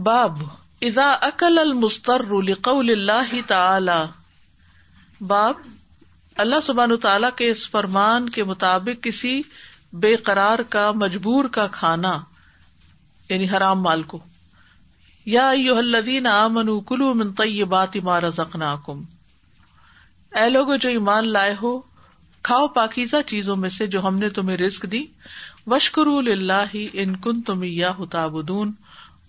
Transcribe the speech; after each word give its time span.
باب 0.00 0.36
ادا 0.88 1.08
اقل 1.26 1.58
المستر 1.58 2.20
اللہ 2.66 3.34
تعالی 3.46 3.96
باب 5.32 5.56
اللہ 6.44 6.60
سبحان 6.62 6.96
تعالی 7.02 7.26
کے 7.36 7.48
اس 7.50 7.68
فرمان 7.70 8.28
کے 8.36 8.44
مطابق 8.50 9.02
کسی 9.04 9.40
بے 10.04 10.14
قرار 10.28 10.58
کا 10.74 10.90
مجبور 11.00 11.44
کا 11.56 11.66
کھانا 11.72 12.12
یعنی 13.28 13.48
حرام 13.56 13.82
مال 13.82 14.02
کو 14.14 14.18
یادین 15.34 16.26
عامو 16.26 16.78
کلو 16.90 17.12
منت 17.14 17.40
بات 17.68 17.96
امار 18.02 18.28
زخنا 18.36 18.74
کم 18.86 19.02
اے 20.40 20.48
لوگ 20.50 20.74
جو 20.80 20.88
ایمان 20.88 21.28
لائے 21.32 21.54
ہو 21.62 21.78
کھاؤ 22.44 22.66
پاکیزہ 22.78 23.20
چیزوں 23.26 23.56
میں 23.56 23.68
سے 23.70 23.86
جو 23.86 24.06
ہم 24.06 24.18
نے 24.18 24.28
تمہیں 24.40 24.56
رسک 24.66 24.86
دی 24.92 25.04
وشکر 25.66 26.06
تم 27.46 27.62
یا 27.64 27.90
ہتابدون 28.00 28.72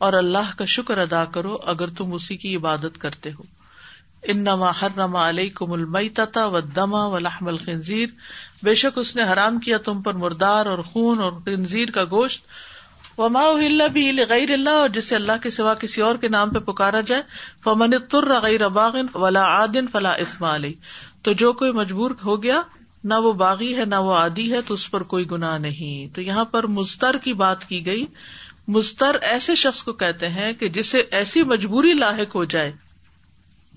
اور 0.06 0.14
اللہ 0.20 0.50
کا 0.58 0.66
شکر 0.72 0.98
ادا 1.02 1.24
کرو 1.36 1.54
اگر 1.74 1.90
تم 1.98 2.14
اسی 2.14 2.36
کی 2.38 2.56
عبادت 2.56 2.98
کرتے 3.04 3.30
ہو 3.38 3.44
ان 4.34 4.42
نما 4.48 4.72
ہرنما 4.82 5.28
علیہ 5.28 5.50
کو 5.56 6.48
و 6.48 6.60
دما 6.80 7.06
و 7.14 7.20
لحم 7.28 7.48
الخنزیر 7.48 8.10
بے 8.68 8.74
شک 8.82 8.98
اس 9.04 9.16
نے 9.16 9.24
حرام 9.32 9.60
کیا 9.68 9.78
تم 9.86 10.02
پر 10.08 10.20
مردار 10.26 10.66
اور 10.74 10.80
خون 10.92 11.22
اور 11.28 11.32
خنزیر 11.46 11.92
کا 12.00 12.04
گوشت 12.16 13.18
وما 13.18 13.44
بھی 13.94 14.04
غیر 14.30 14.52
اللہ 14.54 14.82
اور 14.84 14.90
جسے 15.00 15.16
اللہ 15.16 15.42
کے 15.44 15.50
سوا 15.60 15.74
کسی 15.86 16.02
اور 16.10 16.16
کے 16.22 16.28
نام 16.36 16.50
پہ 16.54 16.60
پکارا 16.72 17.02
جائے 17.14 17.22
فمن 17.64 17.98
تر 18.16 18.32
غیر 18.48 18.68
باغ 18.82 18.96
ولا 19.26 19.46
عادن 19.56 19.88
فلا 19.92 20.14
اسما 20.28 20.56
علیہ 20.56 20.96
تو 21.28 21.34
جو 21.46 21.54
کوئی 21.64 21.72
مجبور 21.82 22.18
ہو 22.26 22.42
گیا 22.44 22.62
نہ 23.12 23.14
وہ 23.24 23.34
باغی 23.48 23.76
ہے 23.78 23.86
نہ 23.94 23.96
وہ 24.10 24.14
عادی 24.22 24.52
ہے 24.54 24.62
تو 24.68 24.74
اس 24.80 24.90
پر 24.92 25.04
کوئی 25.14 25.30
گناہ 25.32 25.58
نہیں 25.72 26.14
تو 26.16 26.22
یہاں 26.32 26.46
پر 26.56 26.68
مستر 26.80 27.18
کی 27.24 27.34
بات 27.48 27.66
کی 27.70 27.86
گئی 27.86 28.06
مستر 28.76 29.16
ایسے 29.30 29.54
شخص 29.62 29.82
کو 29.84 29.94
کہتے 30.02 30.28
ہیں 30.30 30.52
کہ 30.60 30.68
جسے 30.76 31.02
ایسی 31.20 31.44
مجبوری 31.48 31.94
لاحق 31.94 32.36
ہو 32.36 32.44
جائے 32.54 32.72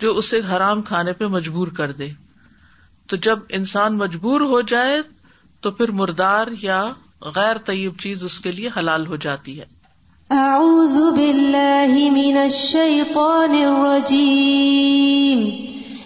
جو 0.01 0.15
اسے 0.19 0.41
حرام 0.51 0.83
کھانے 0.91 1.12
پہ 1.23 1.27
مجبور 1.31 1.69
کر 1.77 1.93
دے 2.01 2.09
تو 3.09 3.17
جب 3.27 3.39
انسان 3.59 3.97
مجبور 3.98 4.41
ہو 4.53 4.61
جائے 4.73 5.01
تو 5.62 5.70
پھر 5.78 5.91
مردار 6.01 6.47
یا 6.62 6.83
غیر 7.34 7.59
طیب 7.67 7.98
چیز 8.01 8.25
اس 8.25 8.39
کے 8.41 8.53
لیے 8.53 8.69
حلال 8.77 9.06
ہو 9.06 9.17
جاتی 9.27 9.59
ہے 9.61 9.65
اعوذ 10.45 10.97
باللہ 11.19 11.95
من 12.15 12.37
الشیطان 12.37 13.55
الرجیم 13.65 15.86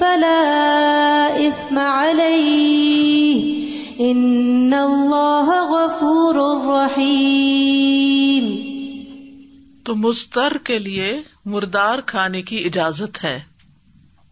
فلا 0.00 1.40
إثم 1.46 1.78
عليه 1.78 4.10
إن 4.10 4.82
غفور 5.72 6.42
رحيم 6.68 8.54
تو 9.84 9.90
مستر 10.04 10.52
کے 10.70 10.76
لیے 10.88 11.08
مردار 11.56 11.98
کھانے 12.14 12.40
کی 12.52 12.62
اجازت 12.72 13.14
ہے 13.24 13.36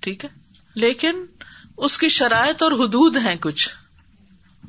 ٹھیک 0.06 0.18
ہے 0.24 0.30
لیکن 0.86 1.16
اس 1.86 1.96
کی 1.98 2.08
شرائط 2.14 2.62
اور 2.62 2.72
حدود 2.84 3.16
ہیں 3.24 3.34
کچھ 3.40 3.68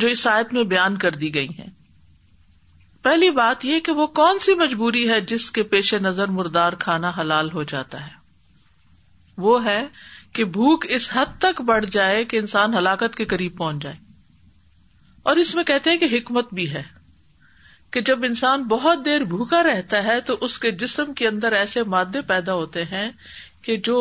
جو 0.04 0.08
اس 0.08 0.26
آیت 0.28 0.54
میں 0.54 0.64
بیان 0.72 0.98
کر 1.04 1.16
دی 1.24 1.34
گئی 1.34 1.48
ہیں 1.60 1.68
پہلی 3.04 3.30
بات 3.32 3.66
یہ 3.66 3.80
کہ 3.86 3.92
وہ 4.00 4.08
کون 4.20 4.40
سی 4.46 4.54
مجبوری 4.62 5.08
ہے 5.10 5.20
جس 5.32 5.50
کے 5.58 5.64
پیش 5.74 5.94
نظر 6.02 6.28
مردار 6.38 6.74
کھانا 6.80 7.12
حلال 7.20 7.52
ہو 7.52 7.64
جاتا 7.74 8.06
ہے 8.06 8.12
وہ 9.48 9.64
ہے 9.66 9.84
کہ 10.34 10.44
بھوک 10.56 10.86
اس 10.96 11.10
حد 11.14 11.38
تک 11.42 11.62
بڑھ 11.66 11.86
جائے 11.92 12.24
کہ 12.32 12.38
انسان 12.38 12.74
ہلاکت 12.78 13.16
کے 13.16 13.26
قریب 13.34 13.58
پہنچ 13.58 13.82
جائے 13.84 13.96
اور 15.30 15.36
اس 15.44 15.54
میں 15.56 15.64
کہتے 15.64 15.90
ہیں 15.90 15.98
کہ 15.98 16.08
حکمت 16.16 16.54
بھی 16.54 16.70
ہے 16.74 16.84
کہ 17.94 18.02
جب 18.10 18.24
انسان 18.26 18.64
بہت 18.68 19.04
دیر 19.06 19.24
بھوکا 19.36 19.62
رہتا 19.64 20.04
ہے 20.04 20.20
تو 20.26 20.38
اس 20.46 20.58
کے 20.60 20.72
جسم 20.84 21.14
کے 21.22 21.28
اندر 21.28 21.52
ایسے 21.60 21.84
مادے 21.96 22.22
پیدا 22.34 22.54
ہوتے 22.54 22.84
ہیں 22.92 23.10
کہ 23.66 23.78
جو 23.90 24.00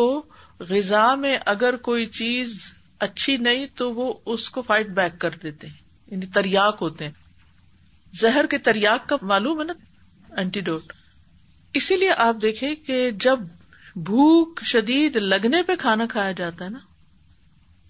غذا 0.68 1.14
میں 1.24 1.36
اگر 1.54 1.76
کوئی 1.88 2.06
چیز 2.20 2.58
اچھی 3.06 3.36
نہیں 3.46 3.66
تو 3.76 3.92
وہ 3.94 4.12
اس 4.32 4.48
کو 4.50 4.62
فائٹ 4.66 4.88
بیک 4.96 5.18
کر 5.20 5.34
دیتے 5.42 5.66
ہیں 5.66 5.76
یعنی 6.10 6.26
تریاک 6.34 6.78
ہوتے 6.80 7.04
ہیں 7.04 7.12
زہر 8.20 8.46
کے 8.50 8.58
تریاک 8.68 9.08
کا 9.08 9.16
معلوم 9.32 9.60
ہے 9.60 9.64
نا 9.64 10.42
ڈوٹ 10.64 10.92
اسی 11.78 11.96
لیے 11.96 12.12
آپ 12.24 12.36
دیکھیں 12.42 12.74
کہ 12.86 13.10
جب 13.20 13.38
بھوک 14.06 14.60
شدید 14.66 15.16
لگنے 15.16 15.62
پہ 15.66 15.74
کھانا 15.78 16.06
کھایا 16.10 16.32
جاتا 16.36 16.64
ہے 16.64 16.70
نا 16.70 16.78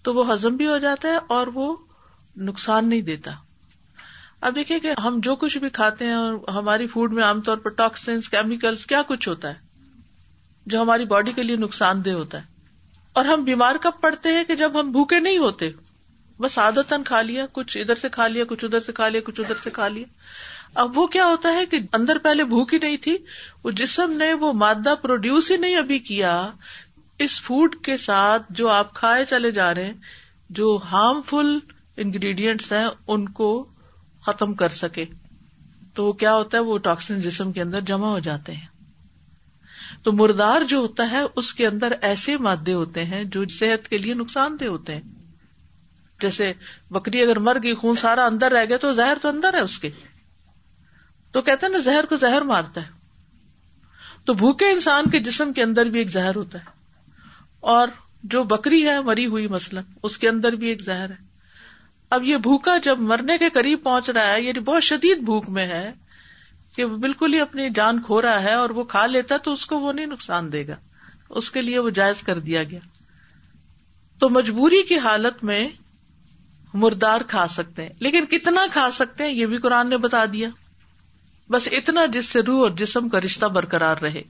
تو 0.03 0.13
وہ 0.13 0.31
ہزم 0.33 0.55
بھی 0.55 0.67
ہو 0.67 0.77
جاتا 0.77 1.09
ہے 1.09 1.17
اور 1.35 1.47
وہ 1.53 1.75
نقصان 2.49 2.89
نہیں 2.89 3.01
دیتا 3.01 3.31
اب 4.47 4.55
دیکھیں 4.55 4.77
کہ 4.79 4.91
ہم 5.03 5.19
جو 5.23 5.35
کچھ 5.43 5.57
بھی 5.57 5.69
کھاتے 5.77 6.05
ہیں 6.05 6.13
اور 6.13 6.33
ہماری 6.53 6.87
فوڈ 6.87 7.13
میں 7.13 7.23
عام 7.23 7.41
طور 7.49 7.57
پر 7.65 7.69
ٹاکسنس 7.83 8.29
کیمیکلس 8.29 8.85
کیا 8.85 9.01
کچھ 9.07 9.27
ہوتا 9.29 9.49
ہے 9.53 10.03
جو 10.73 10.81
ہماری 10.81 11.05
باڈی 11.13 11.31
کے 11.35 11.43
لیے 11.43 11.55
نقصان 11.63 12.05
دہ 12.05 12.11
ہوتا 12.21 12.37
ہے 12.41 12.53
اور 13.19 13.25
ہم 13.25 13.43
بیمار 13.43 13.75
کب 13.81 13.99
پڑتے 14.01 14.29
ہیں 14.33 14.43
کہ 14.47 14.55
جب 14.61 14.79
ہم 14.79 14.91
بھوکے 14.91 15.19
نہیں 15.19 15.37
ہوتے 15.37 15.69
بس 16.43 16.57
عادت 16.59 16.93
کھا 17.05 17.21
لیا 17.27 17.45
کچھ 17.57 17.77
ادھر 17.77 17.95
سے 18.01 18.09
کھا 18.15 18.27
لیا 18.27 18.43
کچھ 18.47 18.63
ادھر 18.65 18.79
سے 18.87 18.91
کھا 18.97 19.07
لیا 19.09 19.21
کچھ 19.25 19.39
ادھر 19.41 19.61
سے 19.63 19.69
کھا 19.77 19.87
لیا 19.97 20.05
اب 20.81 20.97
وہ 20.97 21.05
کیا 21.15 21.25
ہوتا 21.25 21.53
ہے 21.55 21.65
کہ 21.73 21.79
اندر 21.99 22.17
پہلے 22.23 22.43
بھوک 22.53 22.73
ہی 22.73 22.79
نہیں 22.83 22.97
تھی 23.03 23.15
وہ 23.63 23.71
جسم 23.81 24.11
نے 24.21 24.31
وہ 24.41 24.51
مادہ 24.63 24.93
پروڈیوس 25.01 25.51
ہی 25.51 25.57
نہیں 25.57 25.75
ابھی 25.83 25.99
کیا 26.11 26.33
اس 27.27 27.39
فوڈ 27.41 27.75
کے 27.85 27.97
ساتھ 28.09 28.51
جو 28.61 28.69
آپ 28.81 28.93
کھائے 28.99 29.23
چلے 29.29 29.51
جا 29.61 29.73
رہے 29.73 29.85
ہیں 29.85 29.93
جو 30.59 30.77
ہارمفل 30.91 31.57
انگریڈینٹس 32.05 32.71
ہیں 32.73 32.85
ان 33.15 33.27
کو 33.41 33.51
ختم 34.25 34.53
کر 34.63 34.77
سکے 34.83 35.05
تو 35.95 36.05
وہ 36.05 36.13
کیا 36.25 36.35
ہوتا 36.35 36.57
ہے 36.57 36.63
وہ 36.71 36.77
ٹاکسن 36.89 37.21
جسم 37.29 37.51
کے 37.57 37.61
اندر 37.61 37.81
جمع 37.93 38.07
ہو 38.09 38.19
جاتے 38.29 38.53
ہیں 38.53 38.65
تو 40.05 40.11
مردار 40.13 40.61
جو 40.69 40.77
ہوتا 40.79 41.09
ہے 41.11 41.19
اس 41.41 41.53
کے 41.59 41.65
اندر 41.67 41.93
ایسے 42.07 42.35
مادے 42.47 42.73
ہوتے 42.73 43.03
ہیں 43.11 43.23
جو 43.35 43.43
صحت 43.53 43.87
کے 43.89 43.97
لیے 43.97 44.13
نقصان 44.13 44.57
دہ 44.59 44.65
ہوتے 44.65 44.95
ہیں 44.95 45.31
جیسے 46.21 46.51
بکری 46.97 47.21
اگر 47.21 47.39
مر 47.47 47.57
گئی 47.63 47.73
خون 47.75 47.95
سارا 48.01 48.25
اندر 48.33 48.51
رہ 48.51 48.65
گیا 48.69 48.77
تو 48.83 48.91
زہر 48.99 49.17
تو 49.21 49.29
اندر 49.29 49.53
ہے 49.57 49.61
اس 49.69 49.79
کے 49.85 49.89
تو 51.33 51.41
کہتے 51.49 51.65
ہیں 51.65 51.73
نا 51.73 51.79
زہر 51.87 52.05
کو 52.09 52.15
زہر 52.25 52.41
مارتا 52.51 52.81
ہے 52.81 52.93
تو 54.25 54.33
بھوکے 54.43 54.69
انسان 54.73 55.09
کے 55.15 55.19
جسم 55.29 55.53
کے 55.53 55.63
اندر 55.63 55.89
بھی 55.95 55.99
ایک 55.99 56.09
زہر 56.11 56.35
ہوتا 56.35 56.59
ہے 56.59 57.03
اور 57.73 57.87
جو 58.35 58.43
بکری 58.55 58.85
ہے 58.87 58.99
مری 59.09 59.25
ہوئی 59.33 59.47
مثلا 59.57 59.81
اس 60.09 60.17
کے 60.17 60.29
اندر 60.29 60.55
بھی 60.61 60.67
ایک 60.69 60.81
زہر 60.83 61.09
ہے 61.09 61.23
اب 62.17 62.23
یہ 62.23 62.37
بھوکا 62.49 62.77
جب 62.83 62.99
مرنے 63.13 63.37
کے 63.45 63.49
قریب 63.53 63.83
پہنچ 63.83 64.09
رہا 64.09 64.31
ہے 64.33 64.41
یعنی 64.41 64.59
بہت 64.71 64.83
شدید 64.91 65.23
بھوک 65.31 65.49
میں 65.57 65.65
ہے 65.73 65.89
وہ 66.83 66.97
بالکل 66.99 67.33
ہی 67.33 67.39
اپنی 67.41 67.69
جان 67.75 68.01
کھو 68.03 68.21
رہا 68.21 68.43
ہے 68.43 68.53
اور 68.53 68.69
وہ 68.77 68.83
کھا 68.93 69.05
لیتا 69.05 69.37
تو 69.43 69.51
اس 69.53 69.65
کو 69.65 69.79
وہ 69.79 69.91
نہیں 69.93 70.05
نقصان 70.05 70.51
دے 70.51 70.67
گا 70.67 70.75
اس 71.41 71.49
کے 71.51 71.61
لیے 71.61 71.79
وہ 71.79 71.89
جائز 71.99 72.21
کر 72.23 72.39
دیا 72.47 72.63
گیا 72.71 72.79
تو 74.19 74.29
مجبوری 74.29 74.81
کی 74.87 74.97
حالت 75.05 75.43
میں 75.43 75.67
مردار 76.83 77.21
کھا 77.27 77.47
سکتے 77.49 77.81
ہیں 77.83 77.89
لیکن 78.07 78.25
کتنا 78.31 78.65
کھا 78.73 78.89
سکتے 78.93 79.23
ہیں 79.23 79.31
یہ 79.31 79.45
بھی 79.53 79.57
قرآن 79.65 79.89
نے 79.89 79.97
بتا 80.05 80.23
دیا 80.33 80.49
بس 81.51 81.67
اتنا 81.71 82.05
جس 82.13 82.29
سے 82.29 82.41
روح 82.47 82.61
اور 82.61 82.69
جسم 82.77 83.09
کا 83.09 83.19
رشتہ 83.25 83.45
برقرار 83.55 83.97
رہے 84.01 84.21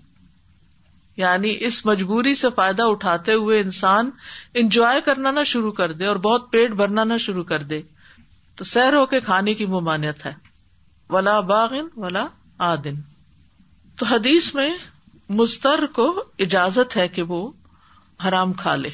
یعنی 1.18 1.56
اس 1.66 1.86
مجبوری 1.86 2.34
سے 2.36 2.48
فائدہ 2.56 2.84
اٹھاتے 2.92 3.34
ہوئے 3.42 3.60
انسان 3.62 4.10
انجوائے 4.62 5.02
کرنا 5.06 5.32
نہ 5.32 5.44
شروع 5.52 5.72
کر 5.72 5.92
دے 6.02 6.06
اور 6.08 6.16
بہت 6.26 6.52
پیٹ 6.52 6.72
بھرنا 6.82 7.04
نہ 7.14 7.18
شروع 7.26 7.44
کر 7.54 7.64
دے 7.74 7.82
تو 8.58 8.64
سیر 8.74 8.94
ہو 8.96 9.06
کے 9.14 9.20
کھانے 9.22 9.54
کی 9.62 9.66
ممانعت 9.76 10.26
ہے 10.26 10.34
ولا 11.14 11.34
باغن 11.54 11.88
ولا 12.06 12.22
آدن 12.72 12.96
تو 14.00 14.06
حدیث 14.12 14.54
میں 14.56 14.70
مستر 15.40 15.86
کو 15.98 16.06
اجازت 16.46 16.96
ہے 16.98 17.08
کہ 17.18 17.22
وہ 17.34 17.42
حرام 18.28 18.54
کھا 18.62 18.76
لے 18.76 18.90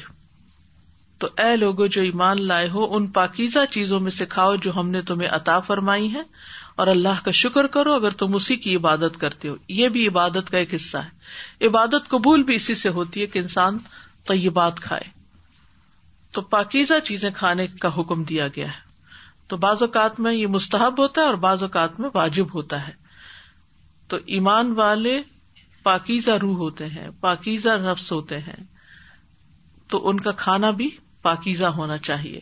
تو 1.22 1.28
اے 1.44 1.54
لوگوں 1.56 1.86
جو 1.96 2.02
ایمان 2.02 2.42
لائے 2.46 2.68
ہو 2.70 2.86
ان 2.96 3.06
پاکیزہ 3.16 3.58
چیزوں 3.70 3.98
میں 4.00 4.10
سکھاؤ 4.10 4.54
جو 4.66 4.72
ہم 4.76 4.88
نے 4.90 5.02
تمہیں 5.10 5.28
عطا 5.36 5.58
فرمائی 5.70 6.12
ہے 6.14 6.22
اور 6.82 6.86
اللہ 6.94 7.24
کا 7.24 7.30
شکر 7.40 7.66
کرو 7.76 7.94
اگر 7.94 8.10
تم 8.22 8.34
اسی 8.34 8.56
کی 8.64 8.74
عبادت 8.76 9.18
کرتے 9.20 9.48
ہو 9.48 9.54
یہ 9.80 9.88
بھی 9.96 10.06
عبادت 10.08 10.50
کا 10.50 10.58
ایک 10.58 10.74
حصہ 10.74 10.98
ہے 11.08 11.66
عبادت 11.66 12.08
قبول 12.10 12.42
بھی 12.50 12.54
اسی 12.54 12.74
سے 12.82 12.88
ہوتی 12.98 13.20
ہے 13.20 13.26
کہ 13.34 13.38
انسان 13.38 13.78
طیبات 14.28 14.80
کھائے 14.80 15.08
تو 16.32 16.40
پاکیزہ 16.56 16.98
چیزیں 17.04 17.30
کھانے 17.34 17.66
کا 17.80 17.88
حکم 17.98 18.22
دیا 18.32 18.48
گیا 18.56 18.66
ہے 18.68 18.90
تو 19.52 19.56
بعض 19.62 19.82
اوقات 19.82 20.18
میں 20.24 20.32
یہ 20.32 20.46
مستحب 20.52 20.98
ہوتا 21.00 21.20
ہے 21.20 21.26
اور 21.30 21.34
بعض 21.40 21.62
اوقات 21.62 21.98
میں 22.00 22.08
واجب 22.12 22.54
ہوتا 22.54 22.76
ہے 22.86 22.92
تو 24.12 24.16
ایمان 24.36 24.70
والے 24.76 25.12
پاکیزہ 25.88 26.36
روح 26.42 26.56
ہوتے 26.58 26.86
ہیں 26.94 27.08
پاکیزہ 27.20 27.76
نفس 27.82 28.10
ہوتے 28.12 28.38
ہیں 28.46 28.56
تو 29.94 30.00
ان 30.08 30.20
کا 30.20 30.30
کھانا 30.44 30.70
بھی 30.78 30.88
پاکیزہ 31.22 31.72
ہونا 31.80 31.98
چاہیے 32.08 32.40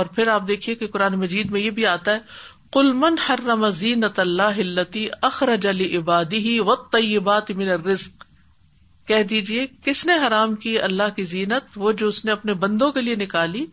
اور 0.00 0.06
پھر 0.14 0.28
آپ 0.36 0.48
دیکھیے 0.48 0.74
کہ 0.82 0.86
قرآن 0.94 1.18
مجید 1.24 1.50
میں 1.56 1.60
یہ 1.60 1.70
بھی 1.80 1.86
آتا 1.86 2.14
ہے 2.14 2.70
کل 2.74 2.92
من 3.02 3.16
ہر 3.28 3.44
رمزین 3.46 4.04
اللہ 4.16 4.60
اخرج 5.30 5.66
علی 5.74 5.96
عبادی 5.96 6.38
ہی 6.48 6.58
و 6.66 6.74
تیبات 6.96 7.50
الرزق 7.56 8.24
کہہ 9.08 9.22
دیجیے 9.30 9.66
کس 9.84 10.04
نے 10.06 10.12
حرام 10.26 10.54
کی 10.64 10.78
اللہ 10.88 11.14
کی 11.16 11.24
زینت 11.30 11.78
وہ 11.84 11.92
جو 12.02 12.08
اس 12.08 12.24
نے 12.24 12.32
اپنے 12.32 12.54
بندوں 12.64 12.90
کے 12.92 13.00
لیے 13.00 13.14
نکالی 13.22 13.64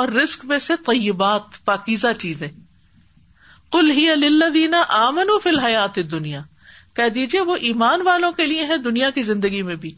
اور 0.00 0.08
رسک 0.22 0.44
میں 0.52 0.58
سے 0.66 0.74
طیبات 0.86 1.64
پاکیزہ 1.64 2.12
چیزیں 2.18 2.48
کل 3.72 3.90
ہی 3.98 4.06
دینا 4.54 4.82
آمن 5.02 5.30
و 5.34 5.38
فی 5.42 5.48
الحیات 5.50 5.98
دنیا 6.10 6.40
کہہ 6.96 7.08
دیجیے 7.14 7.40
وہ 7.50 7.56
ایمان 7.68 8.02
والوں 8.06 8.32
کے 8.40 8.46
لیے 8.46 8.64
ہے 8.72 8.76
دنیا 8.88 9.10
کی 9.18 9.22
زندگی 9.28 9.62
میں 9.68 9.76
بھی 9.84 9.94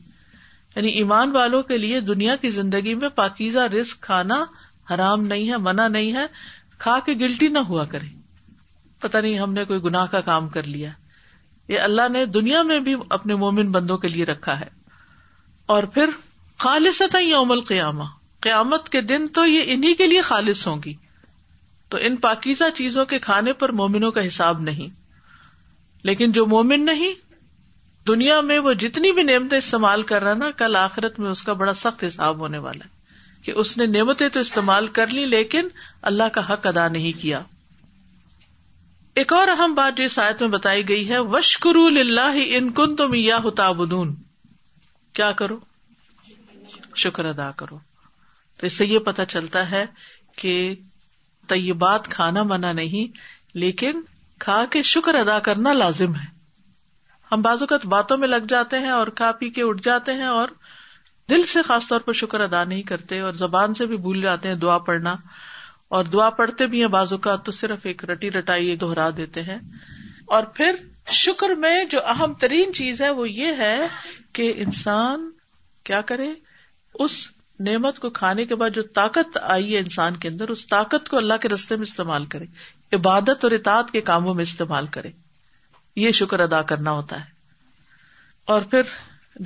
یعنی 0.75 0.88
ایمان 1.00 1.30
والوں 1.37 1.62
کے 1.62 1.78
لیے 1.78 2.00
دنیا 2.10 2.37
کی 2.44 2.50
زندگی 2.58 2.94
میں 3.00 3.08
پاکیزہ 3.14 3.66
رسک 3.80 4.00
کھانا 4.02 4.44
حرام 4.90 5.25
نہیں 5.26 5.50
ہے 5.50 5.56
منع 5.66 5.87
نہیں 5.88 6.12
ہے 6.16 6.26
کھا 6.78 6.98
کے 7.06 7.12
گلٹی 7.20 7.48
نہ 7.48 7.58
ہوا 7.69 7.84
کرے 7.94 8.06
پتا 9.00 9.20
نہیں 9.20 9.38
ہم 9.38 9.52
نے 9.54 9.64
کوئی 9.72 9.82
گناہ 9.84 10.06
کا 10.16 10.20
کام 10.30 10.48
کر 10.56 10.66
لیا 10.76 10.90
یہ 11.69 11.81
اللہ 11.81 12.08
نے 12.12 12.25
دنیا 12.37 12.62
میں 12.70 12.78
بھی 12.87 12.94
اپنے 13.16 13.34
مومن 13.43 13.70
بندوں 13.72 13.96
کے 13.99 14.08
لیے 14.08 14.25
رکھا 14.26 14.58
ہے 14.61 14.66
اور 15.75 15.82
پھر 15.94 16.11
خالصتیں 16.64 17.20
یوم 17.22 17.52
القیامہ 17.52 18.05
قیامت 18.46 18.88
کے 18.96 19.00
دن 19.12 19.26
تو 19.38 19.44
یہ 19.46 19.72
انہیں 19.75 19.94
کے 19.99 20.06
لیے 20.06 20.22
خالص 20.22 20.66
ہوں 20.69 20.81
گی 20.84 20.93
تو 21.90 21.99
ان 22.08 22.16
پاکیزہ 22.26 22.64
چیزوں 22.75 23.05
کے 23.12 23.19
کھانے 23.28 23.52
پر 23.62 23.72
مومنوں 23.81 24.11
کا 24.12 24.26
حساب 24.26 24.61
نہیں 24.69 24.96
لیکن 26.11 26.32
جو 26.38 26.44
مومن 26.46 26.84
نہیں 26.87 27.12
دنیا 28.08 28.40
میں 28.49 28.58
وہ 28.64 28.72
جتنی 28.84 29.12
بھی 29.19 29.22
نعمتیں 29.22 29.56
استعمال 29.58 30.02
کر 30.12 30.22
رہا 30.25 30.34
نا 30.38 30.50
کل 30.56 30.76
آخرت 30.76 31.19
میں 31.20 31.31
اس 31.31 31.43
کا 31.43 31.52
بڑا 31.62 31.75
سخت 31.84 32.05
حساب 32.05 32.38
ہونے 32.40 32.58
والا 32.66 32.84
ہے 32.84 32.93
کہ 33.44 33.52
اس 33.62 33.76
نے 33.78 33.87
نعمتیں 33.87 34.28
تو 34.34 34.40
استعمال 34.40 34.87
کر 34.99 35.06
لی 35.19 35.25
لیکن 35.26 35.69
اللہ 36.12 36.28
کا 36.32 36.49
حق 36.52 36.66
ادا 36.66 36.87
نہیں 36.99 37.20
کیا 37.20 37.43
ایک 39.20 39.32
اور 39.32 39.49
اہم 39.49 39.75
بات 39.75 39.96
جو 39.96 40.05
آیت 40.22 40.40
میں 40.43 40.49
بتائی 40.50 40.88
گئی 40.88 41.08
ہے 41.11 41.19
وشکر 41.32 41.76
کیا 45.16 45.31
کرو 45.40 45.58
شکر 47.02 47.25
ادا 47.25 47.50
کرو 47.56 47.76
تو 48.61 48.66
اس 48.66 48.72
سے 48.78 48.87
یہ 48.87 48.99
پتا 49.08 49.25
چلتا 49.34 49.70
ہے 49.70 49.84
کہ 50.40 50.55
طیبات 51.49 52.08
کھانا 52.14 52.43
منع 52.52 52.72
نہیں 52.81 53.16
لیکن 53.64 54.00
کھا 54.44 54.61
کے 54.70 54.82
شکر 54.94 55.14
ادا 55.14 55.38
کرنا 55.49 55.72
لازم 55.72 56.14
ہے 56.14 56.25
ہم 57.32 57.46
اوقات 57.50 57.87
باتوں 57.96 58.16
میں 58.22 58.28
لگ 58.28 58.46
جاتے 58.49 58.78
ہیں 58.87 58.90
اور 58.99 59.06
کھا 59.20 59.31
پی 59.43 59.49
کے 59.58 59.62
اٹھ 59.69 59.82
جاتے 59.82 60.12
ہیں 60.22 60.26
اور 60.34 60.49
دل 61.31 61.44
سے 61.52 61.62
خاص 61.66 61.88
طور 61.88 62.00
پر 62.06 62.12
شکر 62.25 62.40
ادا 62.40 62.64
نہیں 62.64 62.82
کرتے 62.93 63.20
اور 63.28 63.32
زبان 63.44 63.75
سے 63.75 63.87
بھی 63.93 63.96
بھول 64.08 64.20
جاتے 64.22 64.49
ہیں 64.49 64.55
دعا 64.66 64.78
پڑھنا 64.88 65.14
اور 65.96 66.04
دعا 66.12 66.28
پڑھتے 66.38 66.66
بھی 66.66 66.81
ہیں 66.81 66.88
بازو 66.88 67.16
کا 67.26 67.34
تو 67.46 67.52
صرف 67.52 67.86
ایک 67.86 68.04
رٹی 68.10 68.31
رٹائی 68.31 68.75
دہرا 68.81 69.08
دیتے 69.16 69.42
ہیں 69.42 69.58
اور 70.36 70.42
پھر 70.54 70.76
شکر 71.20 71.54
میں 71.64 71.75
جو 71.90 72.00
اہم 72.08 72.32
ترین 72.40 72.72
چیز 72.75 73.00
ہے 73.02 73.10
وہ 73.19 73.28
یہ 73.31 73.56
ہے 73.58 73.78
کہ 74.34 74.52
انسان 74.64 75.31
کیا 75.84 76.00
کرے 76.10 76.31
اس 77.04 77.19
نعمت 77.66 77.98
کو 78.00 78.10
کھانے 78.10 78.44
کے 78.46 78.54
بعد 78.60 78.70
جو 78.75 78.82
طاقت 78.94 79.36
آئی 79.42 79.72
ہے 79.75 79.78
انسان 79.81 80.16
کے 80.22 80.28
اندر 80.28 80.48
اس 80.50 80.66
طاقت 80.66 81.08
کو 81.08 81.16
اللہ 81.16 81.34
کے 81.42 81.48
رستے 81.48 81.76
میں 81.76 81.82
استعمال 81.88 82.25
کرے 82.34 82.44
عبادت 82.96 83.44
اور 83.44 83.52
اطاعت 83.52 83.90
کے 83.90 84.00
کاموں 84.10 84.34
میں 84.34 84.42
استعمال 84.42 84.87
کرے 84.96 85.10
یہ 85.96 86.10
شکر 86.20 86.40
ادا 86.40 86.62
کرنا 86.72 86.90
ہوتا 86.92 87.20
ہے 87.20 87.32
اور 88.52 88.62
پھر 88.70 88.82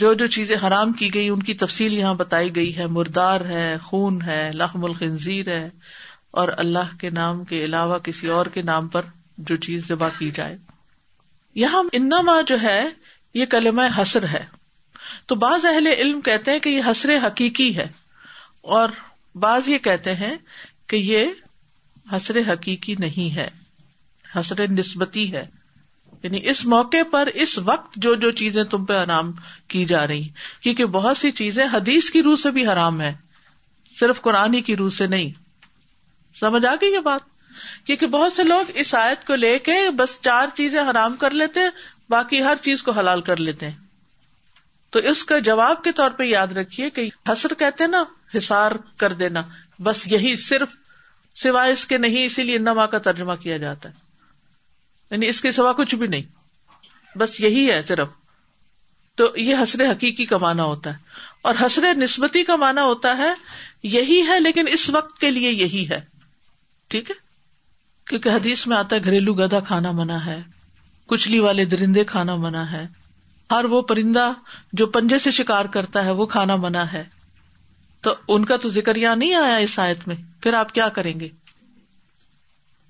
جو 0.05 0.13
جو 0.23 0.27
چیزیں 0.37 0.57
حرام 0.67 0.93
کی 1.03 1.13
گئی 1.15 1.29
ان 1.29 1.43
کی 1.43 1.55
تفصیل 1.65 1.93
یہاں 1.95 2.15
بتائی 2.15 2.55
گئی 2.57 2.77
ہے 2.77 2.87
مردار 2.97 3.41
ہے 3.49 3.77
خون 3.83 4.21
ہے 4.27 4.51
لحم 4.55 4.85
الخنزیر 4.85 5.49
ہے 5.49 5.69
اور 6.41 6.49
اللہ 6.63 6.95
کے 7.01 7.11
نام 7.11 7.43
کے 7.51 7.65
علاوہ 7.65 7.99
کسی 8.05 8.27
اور 8.37 8.47
کے 8.55 8.63
نام 8.63 8.89
پر 8.95 9.05
جو 9.51 9.57
چیز 9.67 9.87
ذبح 9.89 10.09
کی 10.19 10.31
جائے 10.35 10.57
یہاں 11.65 11.83
ان 11.99 12.11
جو 12.47 12.61
ہے 12.63 12.81
یہ 13.35 13.47
کلمہ 13.51 13.83
حسر 14.01 14.27
ہے 14.33 14.45
تو 15.29 15.35
بعض 15.45 15.65
اہل 15.67 15.87
علم 15.97 16.21
کہتے 16.21 16.51
ہیں 16.51 16.59
کہ 16.59 16.69
یہ 16.69 16.83
حسر 16.91 17.13
حقیقی 17.27 17.75
ہے 17.77 17.87
اور 18.79 18.89
بعض 19.45 19.69
یہ 19.69 19.79
کہتے 19.89 20.15
ہیں 20.15 20.35
کہ 20.89 20.97
یہ 20.97 21.31
حسر 22.13 22.39
حقیقی 22.53 22.95
نہیں 22.99 23.35
ہے 23.37 23.49
حسر 24.39 24.67
نسبتی 24.71 25.31
ہے 25.33 25.47
یعنی 26.23 26.39
اس 26.51 26.65
موقع 26.67 27.03
پر 27.11 27.29
اس 27.45 27.59
وقت 27.65 27.95
جو 28.07 28.15
جو 28.25 28.31
چیزیں 28.41 28.63
تم 28.75 28.85
پہ 28.85 28.93
آرام 28.99 29.33
کی 29.75 29.85
جا 29.93 30.07
رہی 30.07 30.29
کیونکہ 30.63 30.87
بہت 31.01 31.17
سی 31.17 31.31
چیزیں 31.41 31.65
حدیث 31.73 32.09
کی 32.11 32.23
روح 32.23 32.37
سے 32.43 32.51
بھی 32.59 32.67
حرام 32.69 33.01
ہے 33.01 33.13
صرف 34.01 34.21
قرآن 34.23 34.61
کی 34.67 34.77
روح 34.77 34.91
سے 34.99 35.07
نہیں 35.15 35.31
سمجھ 36.41 36.65
آ 36.67 36.75
گئی 36.81 36.93
یہ 36.95 37.01
بات 37.05 37.23
کیونکہ 37.87 38.07
بہت 38.07 38.33
سے 38.33 38.43
لوگ 38.45 38.71
اس 38.83 38.95
آیت 38.95 39.27
کو 39.27 39.35
لے 39.45 39.59
کے 39.69 39.77
بس 39.97 40.19
چار 40.25 40.55
چیزیں 40.55 40.81
حرام 40.91 41.17
کر 41.23 41.31
لیتے 41.41 41.61
ہیں 41.63 41.71
باقی 42.11 42.43
ہر 42.43 42.63
چیز 42.63 42.83
کو 42.83 42.91
حلال 42.99 43.21
کر 43.31 43.37
لیتے 43.47 43.69
ہیں 43.71 43.77
تو 44.93 44.99
اس 45.13 45.23
کا 45.31 45.39
جواب 45.49 45.83
کے 45.85 45.93
طور 46.01 46.11
پہ 46.19 46.25
یاد 46.25 46.53
رکھیے 46.59 46.89
کہ 46.99 47.09
حسر 47.33 47.55
کہتے 47.63 47.87
نا 47.87 48.03
حسار 48.37 48.73
کر 49.01 49.13
دینا 49.23 49.43
بس 49.89 50.07
یہی 50.13 50.35
صرف 50.45 50.75
سوائے 51.43 51.73
اس 51.73 51.87
کے 51.87 51.99
نہیں 52.05 52.25
اسی 52.27 52.43
لیے 52.43 52.59
نما 52.59 52.87
کا 52.95 52.99
ترجمہ 53.09 53.35
کیا 53.43 53.57
جاتا 53.65 53.89
ہے 53.89 53.95
یعنی 55.11 55.29
اس 55.33 55.41
کے 55.41 55.53
سوا 55.59 55.73
کچھ 55.83 55.95
بھی 55.95 56.07
نہیں 56.15 57.19
بس 57.19 57.39
یہی 57.41 57.71
ہے 57.71 57.81
صرف 57.89 58.09
تو 59.21 59.27
یہ 59.39 59.55
حسر 59.63 59.85
حقیقی 59.91 60.25
کا 60.33 60.37
مانا 60.47 60.65
ہوتا 60.73 60.91
ہے 60.93 61.17
اور 61.49 61.55
حسر 61.61 61.87
نسبتی 61.99 62.43
کا 62.51 62.57
مانا 62.65 62.85
ہوتا 62.85 63.17
ہے 63.19 63.33
یہی 63.97 64.21
ہے 64.29 64.39
لیکن 64.41 64.69
اس 64.79 64.89
وقت 64.99 65.19
کے 65.21 65.31
لیے 65.31 65.51
یہی 65.63 65.89
ہے 65.91 66.01
ٹھیک 66.91 67.11
ہے 67.11 67.15
کیونکہ 68.09 68.29
حدیث 68.31 68.67
میں 68.67 68.77
آتا 68.77 68.97
ہے 68.97 69.05
گھریلو 69.05 69.33
گدھا 69.39 69.59
کھانا 69.67 69.91
منا 69.97 70.25
ہے 70.27 70.41
کچلی 71.09 71.39
والے 71.47 71.65
درندے 71.73 72.05
کھانا 72.13 72.35
منا 72.45 72.71
ہے 72.71 72.87
ہر 73.51 73.65
وہ 73.71 73.81
پرندہ 73.91 74.31
جو 74.81 74.87
پنجے 74.95 75.19
سے 75.25 75.31
شکار 75.41 75.65
کرتا 75.75 76.05
ہے 76.05 76.11
وہ 76.21 76.27
کھانا 76.37 76.57
منا 76.65 76.93
ہے 76.93 77.03
تو 78.03 78.15
ان 78.35 78.45
کا 78.51 78.57
تو 78.63 78.69
ذکر 78.69 78.97
یہاں 78.97 79.15
نہیں 79.17 79.35
آیا 79.35 79.57
اس 79.67 79.79
آیت 79.85 80.07
میں 80.09 80.17
پھر 80.43 80.55
آپ 80.55 80.73
کیا 80.75 80.89
کریں 80.99 81.13
گے 81.21 81.29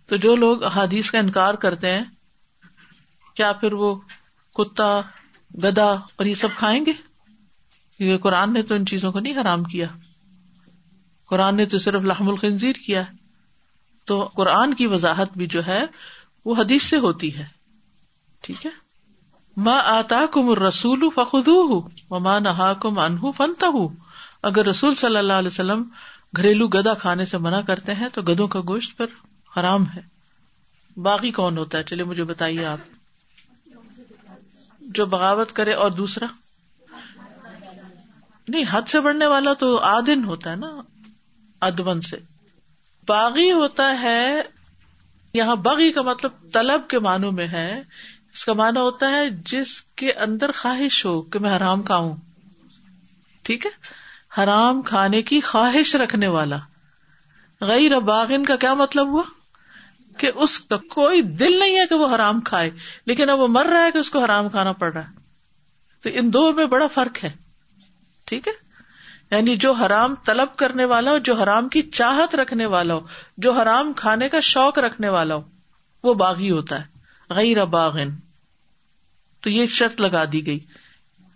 تو 0.08 0.16
جو 0.22 0.34
لوگ 0.36 0.64
حادیث 0.76 1.10
کا 1.10 1.18
انکار 1.18 1.54
کرتے 1.64 1.90
ہیں 1.92 2.02
کیا 3.36 3.52
پھر 3.60 3.72
وہ 3.82 3.94
کتا 4.58 4.88
گدا 5.64 5.88
اور 5.92 6.26
یہ 6.26 6.34
سب 6.44 6.56
کھائیں 6.56 6.80
گے 6.86 6.92
کیونکہ 6.92 8.18
قرآن 8.28 8.52
نے 8.52 8.62
تو 8.70 8.74
ان 8.74 8.86
چیزوں 8.86 9.12
کو 9.12 9.20
نہیں 9.20 9.40
حرام 9.40 9.62
کیا 9.74 9.86
قرآن 11.30 11.56
نے 11.56 11.66
تو 11.72 11.78
صرف 11.86 12.04
لحم 12.04 12.28
الخنزیر 12.28 12.76
کیا 12.86 13.00
ہے 13.08 13.16
تو 14.08 14.16
قرآن 14.36 14.74
کی 14.80 14.86
وضاحت 14.90 15.32
بھی 15.38 15.46
جو 15.54 15.66
ہے 15.66 15.80
وہ 16.50 16.54
حدیث 16.58 16.82
سے 16.90 16.98
ہوتی 17.06 17.36
ہے 17.38 17.44
ٹھیک 18.46 18.60
ہے 18.66 18.70
ماں 19.66 19.80
آتا 19.94 20.20
کم 20.34 20.50
رسول 20.62 21.08
ماں 22.26 22.38
نہا 22.46 22.72
کم 22.84 23.00
فنتا 23.38 23.66
ہوں 23.74 23.88
اگر 24.50 24.66
رسول 24.66 24.94
صلی 25.00 25.16
اللہ 25.22 25.42
علیہ 25.42 25.52
وسلم 25.54 25.82
گھریلو 26.36 26.66
گدا 26.76 26.94
کھانے 27.02 27.24
سے 27.32 27.38
منع 27.48 27.60
کرتے 27.70 27.94
ہیں 28.02 28.08
تو 28.14 28.22
گدوں 28.30 28.46
کا 28.54 28.60
گوشت 28.68 28.96
پر 28.96 29.12
حرام 29.56 29.84
ہے 29.94 30.00
باقی 31.08 31.30
کون 31.40 31.58
ہوتا 31.58 31.78
ہے 31.78 31.84
چلے 31.92 32.04
مجھے 32.12 32.24
بتائیے 32.32 32.64
آپ 32.72 33.74
جو 34.98 35.06
بغاوت 35.16 35.52
کرے 35.60 35.72
اور 35.84 35.90
دوسرا 36.00 36.26
نہیں 36.96 38.64
حد 38.70 38.88
سے 38.88 39.00
بڑھنے 39.08 39.26
والا 39.36 39.52
تو 39.64 39.76
آدن 39.92 40.24
ہوتا 40.32 40.50
ہے 40.50 40.56
نا 40.64 40.70
ادبن 41.70 42.00
سے 42.10 42.16
باغی 43.08 43.50
ہوتا 43.58 43.90
ہے 44.02 44.20
یہاں 45.34 45.56
باغی 45.66 45.90
کا 45.98 46.02
مطلب 46.08 46.32
طلب 46.52 46.88
کے 46.90 46.98
معنوں 47.06 47.30
میں 47.38 47.46
ہے 47.52 47.68
اس 48.34 48.44
کا 48.44 48.52
مانا 48.60 48.82
ہوتا 48.86 49.10
ہے 49.10 49.22
جس 49.52 49.72
کے 50.02 50.12
اندر 50.26 50.50
خواہش 50.62 51.04
ہو 51.06 51.20
کہ 51.34 51.38
میں 51.44 51.56
حرام 51.56 51.82
کھاؤں 51.90 52.14
ٹھیک 53.48 53.66
ہے 53.66 53.70
حرام 54.38 54.82
کھانے 54.90 55.22
کی 55.30 55.40
خواہش 55.52 55.94
رکھنے 56.02 56.28
والا 56.36 56.58
غیر 57.70 57.98
باغن 58.10 58.44
کا 58.50 58.56
کیا 58.64 58.72
مطلب 58.82 59.08
ہوا 59.14 59.22
کہ 60.20 60.30
اس 60.44 60.58
کا 60.72 60.76
کوئی 60.94 61.22
دل 61.42 61.58
نہیں 61.58 61.78
ہے 61.78 61.86
کہ 61.88 61.94
وہ 62.02 62.08
حرام 62.14 62.40
کھائے 62.50 62.70
لیکن 63.10 63.30
اب 63.34 63.40
وہ 63.40 63.48
مر 63.56 63.66
رہا 63.72 63.84
ہے 63.84 63.90
کہ 63.92 63.98
اس 64.04 64.10
کو 64.16 64.22
حرام 64.24 64.48
کھانا 64.56 64.72
پڑ 64.82 64.92
رہا 64.92 65.08
ہے 65.08 66.02
تو 66.06 66.10
ان 66.20 66.32
دو 66.32 66.42
میں 66.60 66.66
بڑا 66.76 66.86
فرق 66.98 67.22
ہے 67.24 67.30
ٹھیک 68.30 68.48
ہے 68.48 68.52
یعنی 69.32 69.56
جو 69.64 69.72
حرام 69.80 70.14
طلب 70.24 70.56
کرنے 70.58 70.84
والا 70.92 71.10
ہو 71.10 71.18
جو 71.28 71.34
حرام 71.42 71.68
کی 71.72 71.82
چاہت 71.98 72.34
رکھنے 72.34 72.66
والا 72.74 72.94
ہو 72.94 73.00
جو 73.46 73.52
حرام 73.52 73.92
کھانے 73.96 74.28
کا 74.34 74.40
شوق 74.50 74.78
رکھنے 74.86 75.08
والا 75.16 75.34
ہو 75.34 75.42
وہ 76.08 76.14
باغی 76.22 76.50
ہوتا 76.50 76.78
ہے 76.80 77.34
غیر 77.34 77.64
باغن 77.76 78.10
تو 79.42 79.50
یہ 79.50 79.66
شرط 79.78 80.00
لگا 80.00 80.24
دی 80.32 80.44
گئی 80.46 80.58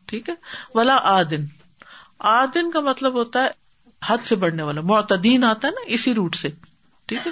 ٹھیک 0.09 0.29
ہے 0.29 0.35
ولا 0.75 0.97
آدن 1.19 1.45
آدن 2.33 2.71
کا 2.71 2.81
مطلب 2.89 3.15
ہوتا 3.19 3.43
ہے 3.45 3.49
حد 4.07 4.25
سے 4.27 4.37
بڑھنے 4.45 4.63
والا 4.63 4.81
معتدین 4.93 5.45
آتا 5.45 5.69
ہے 5.69 5.73
نا 5.73 5.85
اسی 5.99 6.15
روٹ 6.15 6.35
سے 6.37 6.49
ٹھیک 7.09 7.27
ہے 7.27 7.31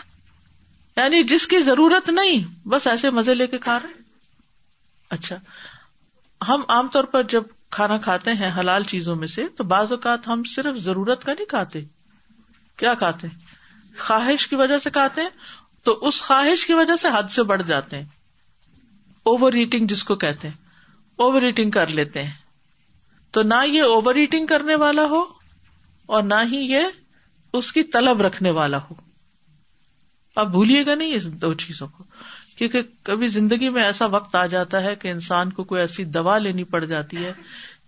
یعنی 0.96 1.22
جس 1.32 1.46
کی 1.48 1.58
ضرورت 1.62 2.08
نہیں 2.10 2.44
بس 2.68 2.86
ایسے 2.86 3.10
مزے 3.18 3.34
لے 3.34 3.46
کے 3.46 3.58
کھا 3.66 3.78
رہے 3.82 3.98
اچھا 5.16 5.36
ہم 6.48 6.62
عام 6.76 6.88
طور 6.92 7.04
پر 7.14 7.22
جب 7.34 7.42
کھانا 7.76 7.96
کھاتے 8.04 8.32
ہیں 8.38 8.50
حلال 8.58 8.84
چیزوں 8.92 9.14
میں 9.16 9.26
سے 9.34 9.46
تو 9.56 9.64
بعض 9.72 9.92
اوقات 9.92 10.26
ہم 10.28 10.42
صرف 10.54 10.76
ضرورت 10.84 11.24
کا 11.24 11.32
نہیں 11.34 11.46
کھاتے 11.50 11.80
کیا 12.78 12.94
کھاتے 13.02 13.26
ہیں 13.28 13.98
خواہش 13.98 14.46
کی 14.48 14.56
وجہ 14.56 14.78
سے 14.82 14.90
کھاتے 14.90 15.20
ہیں 15.20 15.28
تو 15.84 15.92
اس 16.08 16.20
خواہش 16.22 16.64
کی 16.66 16.72
وجہ 16.74 16.96
سے 17.02 17.08
حد 17.16 17.30
سے 17.30 17.42
بڑھ 17.50 17.62
جاتے 17.66 17.96
ہیں 17.96 18.04
اوور 19.32 19.52
ایٹنگ 19.62 19.86
جس 19.86 20.04
کو 20.04 20.14
کہتے 20.24 20.48
ہیں 20.48 20.56
اوور 21.24 21.42
ایٹنگ 21.48 21.70
کر 21.70 21.86
لیتے 21.98 22.22
ہیں 22.22 22.32
تو 23.36 23.42
نہ 23.42 23.64
یہ 23.66 23.82
اوور 23.96 24.14
ایٹنگ 24.22 24.46
کرنے 24.52 24.74
والا 24.84 25.04
ہو 25.10 25.22
اور 26.14 26.22
نہ 26.22 26.34
ہی 26.52 26.58
یہ 26.72 26.86
اس 27.58 27.72
کی 27.72 27.82
طلب 27.96 28.20
رکھنے 28.22 28.50
والا 28.60 28.78
ہو 28.90 28.94
آپ 30.40 30.46
بھولیے 30.46 30.84
گا 30.86 30.94
نہیں 30.94 31.14
اس 31.14 31.26
دو 31.42 31.52
چیزوں 31.64 31.88
کو 31.96 32.04
کیونکہ 32.60 32.80
کبھی 33.08 33.26
زندگی 33.34 33.68
میں 33.74 33.82
ایسا 33.82 34.06
وقت 34.14 34.34
آ 34.36 34.44
جاتا 34.54 34.82
ہے 34.82 34.94
کہ 35.02 35.08
انسان 35.10 35.52
کو 35.58 35.64
کوئی 35.68 35.80
ایسی 35.80 36.04
دوا 36.16 36.36
لینی 36.38 36.64
پڑ 36.72 36.82
جاتی 36.84 37.24
ہے 37.24 37.32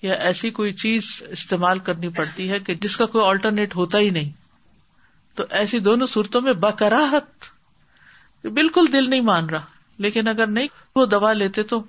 یا 0.02 0.14
ایسی 0.29 0.50
کوئی 0.59 0.73
چیز 0.83 1.09
استعمال 1.37 1.79
کرنی 1.88 2.09
پڑتی 2.19 2.49
ہے 2.50 2.59
کہ 2.69 2.75
جس 2.85 2.97
کا 2.97 3.07
کوئی 3.17 3.25
آلٹرنیٹ 3.26 3.76
ہوتا 3.76 3.99
ہی 4.00 4.09
نہیں 4.19 4.31
تو 5.41 5.45
ایسی 5.61 5.79
دونوں 5.88 6.07
صورتوں 6.14 6.41
میں 6.49 6.52
بکراہت 6.64 7.50
بالکل 8.61 8.93
دل 8.93 9.11
نہیں 9.11 9.29
مان 9.31 9.50
رہا 9.50 10.02
لیکن 10.07 10.29
اگر 10.29 10.47
نہیں 10.57 10.69
وہ 10.97 11.05
دوا 11.17 11.33
لیتے 11.33 11.62
تو 11.75 11.83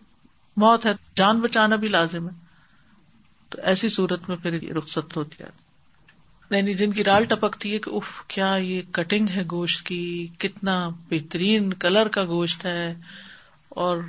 موت 0.65 0.85
ہے 0.85 0.91
جان 1.21 1.39
بچانا 1.41 1.75
بھی 1.83 1.87
لازم 1.97 2.27
ہے 2.29 2.33
تو 3.51 3.61
ایسی 3.73 3.89
صورت 3.99 4.29
میں 4.29 4.37
پھر 4.43 4.59
رخصت 4.77 5.17
ہوتی 5.17 5.43
ہے 5.43 5.49
یعنی 6.51 6.73
جن 6.79 6.91
کی 6.93 7.03
رال 7.03 7.23
ٹپکتی 7.29 7.73
ہے 7.73 7.77
کہ 7.79 7.89
اف 7.95 8.07
کیا 8.33 8.55
یہ 8.61 8.81
کٹنگ 8.93 9.29
ہے 9.35 9.41
گوشت 9.51 9.85
کی 9.85 9.99
کتنا 10.39 10.77
بہترین 11.09 11.73
کلر 11.83 12.07
کا 12.15 12.23
گوشت 12.31 12.65
ہے 12.65 12.93
اور 13.83 14.01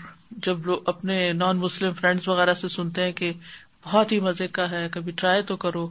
جب 0.46 0.66
لوگ 0.66 0.88
اپنے 0.88 1.22
نان 1.32 1.56
مسلم 1.58 1.92
فرینڈس 2.00 2.28
وغیرہ 2.28 2.54
سے 2.60 2.68
سنتے 2.68 3.04
ہیں 3.04 3.12
کہ 3.20 3.32
بہت 3.86 4.12
ہی 4.12 4.18
مزے 4.20 4.46
کا 4.56 4.70
ہے 4.70 4.86
کبھی 4.92 5.12
ٹرائی 5.16 5.42
تو 5.48 5.56
کرو 5.64 5.88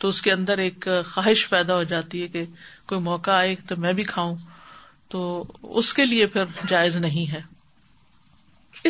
تو 0.00 0.08
اس 0.08 0.20
کے 0.22 0.32
اندر 0.32 0.58
ایک 0.58 0.88
خواہش 1.12 1.48
پیدا 1.50 1.74
ہو 1.76 1.82
جاتی 1.92 2.22
ہے 2.22 2.28
کہ 2.28 2.44
کوئی 2.88 3.00
موقع 3.00 3.30
آئے 3.30 3.54
تو 3.68 3.76
میں 3.78 3.92
بھی 3.92 4.04
کھاؤں 4.12 4.36
تو 5.10 5.20
اس 5.78 5.92
کے 5.94 6.04
لیے 6.04 6.26
پھر 6.34 6.44
جائز 6.68 6.96
نہیں 6.96 7.32
ہے 7.32 7.40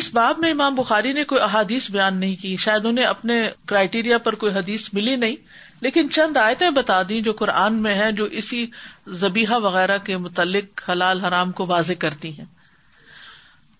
اس 0.01 0.09
باب 0.13 0.39
میں 0.39 0.51
امام 0.51 0.75
بخاری 0.75 1.13
نے 1.13 1.23
کوئی 1.31 1.41
احادیث 1.41 1.89
بیان 1.91 2.17
نہیں 2.19 2.35
کی 2.41 2.55
شاید 2.65 2.85
انہیں 2.85 3.05
اپنے 3.05 3.41
کرائٹیریا 3.67 4.17
پر 4.27 4.35
کوئی 4.43 4.53
حدیث 4.55 4.89
ملی 4.93 5.15
نہیں 5.25 5.35
لیکن 5.85 6.09
چند 6.15 6.37
آیتیں 6.37 6.69
بتا 6.77 7.01
دی 7.09 7.19
جو 7.27 7.31
قرآن 7.37 7.81
میں 7.83 7.93
ہے 7.99 8.11
جو 8.17 8.25
اسی 8.41 8.65
زبیحہ 9.21 9.57
وغیرہ 9.61 9.97
کے 10.09 10.17
متعلق 10.25 10.89
حلال 10.89 11.21
حرام 11.25 11.51
کو 11.59 11.65
واضح 11.71 11.93
کرتی 11.99 12.31
ہیں 12.39 12.45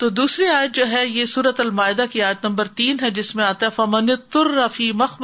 تو 0.04 0.10
دوسری 0.20 0.48
آیت 0.54 0.74
جو 0.76 0.88
ہے 0.92 1.06
یہ 1.06 1.26
سورت 1.34 1.60
المائدہ 1.60 2.06
کی 2.12 2.22
آیت 2.30 2.46
نمبر 2.46 2.68
تین 2.80 2.98
ہے 3.02 3.10
جس 3.20 3.34
میں 3.36 3.44
آتا 3.46 3.66
ہے 3.66 3.72
فمن 3.76 4.08
تر 4.38 4.50
رفی 4.54 4.92
مخ 5.04 5.22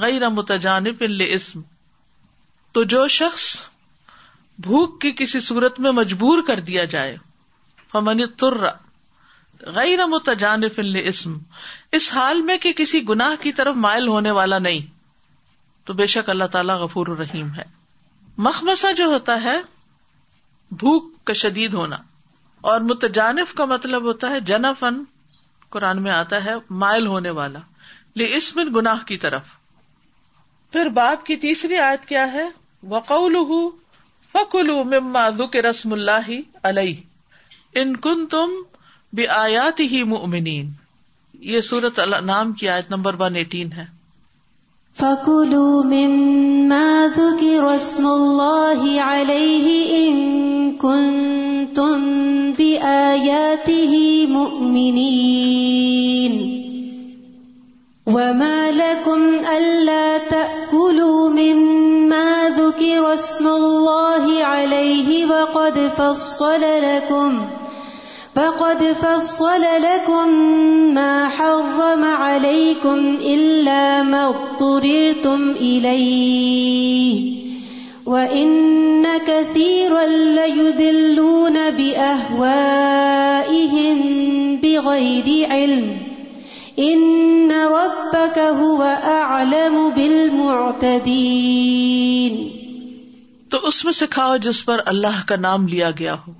غیر 0.00 0.28
متجانب 0.40 1.02
اسم 1.28 1.60
تو 2.78 2.82
جو 2.94 3.06
شخص 3.18 3.44
بھوک 4.68 5.00
کی 5.00 5.12
کسی 5.22 5.40
صورت 5.44 5.80
میں 5.84 5.90
مجبور 6.02 6.42
کر 6.46 6.60
دیا 6.70 6.84
جائے 6.96 7.16
فمن 7.92 8.20
تر 8.42 8.56
غیر 9.78 10.06
متجانف 10.16 10.80
اسم 11.06 11.38
اس 12.00 12.12
حال 12.14 12.42
میں 12.50 12.56
کہ 12.66 12.72
کسی 12.82 13.06
گناہ 13.08 13.42
کی 13.42 13.52
طرف 13.62 13.76
مائل 13.88 14.08
ہونے 14.08 14.30
والا 14.42 14.58
نہیں 14.68 14.98
تو 15.86 15.92
بے 16.00 16.06
شک 16.12 16.28
اللہ 16.30 16.44
تعالیٰ 16.52 16.76
غفور 16.82 17.06
الرحیم 17.12 17.48
ہے 17.54 17.62
مخمسا 18.46 18.90
جو 18.96 19.04
ہوتا 19.12 19.42
ہے 19.44 19.56
بھوک 20.82 21.04
کا 21.26 21.32
شدید 21.42 21.74
ہونا 21.74 21.96
اور 22.70 22.80
متجانف 22.90 23.52
کا 23.60 23.64
مطلب 23.64 24.04
ہوتا 24.08 24.30
ہے 24.30 24.40
جنا 24.50 24.72
فن 24.78 25.02
قرآن 25.76 26.02
میں 26.02 26.10
آتا 26.12 26.44
ہے 26.44 26.54
مائل 26.84 27.06
ہونے 27.06 27.30
والا 27.40 27.58
اس 28.22 28.48
گناہ 28.74 29.02
کی 29.08 29.16
طرف 29.18 29.50
پھر 30.72 30.88
باپ 30.94 31.24
کی 31.26 31.36
تیسری 31.44 31.76
آیت 31.78 32.04
کیا 32.08 32.24
ہے 32.32 32.42
وقول 32.92 33.34
مما 34.94 35.26
رسم 35.68 35.92
اللہ 35.92 36.28
علیہ 36.70 36.94
ان 37.80 37.94
کن 38.06 38.26
تم 38.34 38.52
بے 39.20 39.26
ہی 39.92 40.02
مومنین 40.14 40.70
یہ 41.52 41.60
سورت 41.70 41.98
اللہ 42.06 42.20
نام 42.32 42.52
کی 42.62 42.68
آیت 42.68 42.90
نمبر 42.90 43.20
ون 43.20 43.36
ایٹین 43.44 43.72
ہے 43.72 43.84
فَكُلُوا 44.94 45.82
مِمَّا 45.84 47.06
ذُكِرَ 47.16 47.76
اسْمُ 47.76 48.06
اللَّهِ 48.06 49.00
عَلَيْهِ 49.00 49.96
إِن 50.10 50.16
كُنتُم 50.82 52.00
بِآيَاتِهِ 52.58 54.26
مُؤْمِنِينَ 54.26 56.60
وَمَا 58.06 58.70
لَكُمْ 58.70 59.20
أَلَّا 59.56 60.18
تَأْكُلُوا 60.18 61.28
مِمَّا 61.30 62.48
ذُكِرَ 62.58 63.14
اسْمُ 63.14 63.46
اللَّهِ 63.48 64.44
عَلَيْهِ 64.44 65.26
وَقَدْ 65.26 65.78
فَصَّلَ 65.98 66.60
لَكُمْ 66.82 67.40
فقد 68.40 68.82
فصل 69.00 69.64
لكم 69.84 70.28
ما 70.98 71.14
حرم 71.38 72.04
عليكم 72.04 73.18
إلا 73.30 73.80
ما 74.12 74.20
اضطررتم 74.28 75.42
إليه 75.50 78.06
وإن 78.06 79.10
كثيرا 79.26 80.06
ليدلون 80.38 81.58
بأهوائهم 81.70 84.02
بغير 84.66 85.30
علم 85.54 85.88
إن 86.78 87.52
ربك 87.76 88.38
هو 88.38 88.82
أعلم 89.16 89.80
بالمعتدين 89.98 92.38
تو 93.52 93.58
اس 93.72 93.76
میں 93.84 93.94
سکھاؤ 94.00 94.34
جس 94.48 94.58
پر 94.72 94.78
اللہ 94.94 95.16
کا 95.32 95.36
نام 95.48 95.60
لیا 95.76 95.90
گیا 96.00 96.14
ہو 96.26 96.32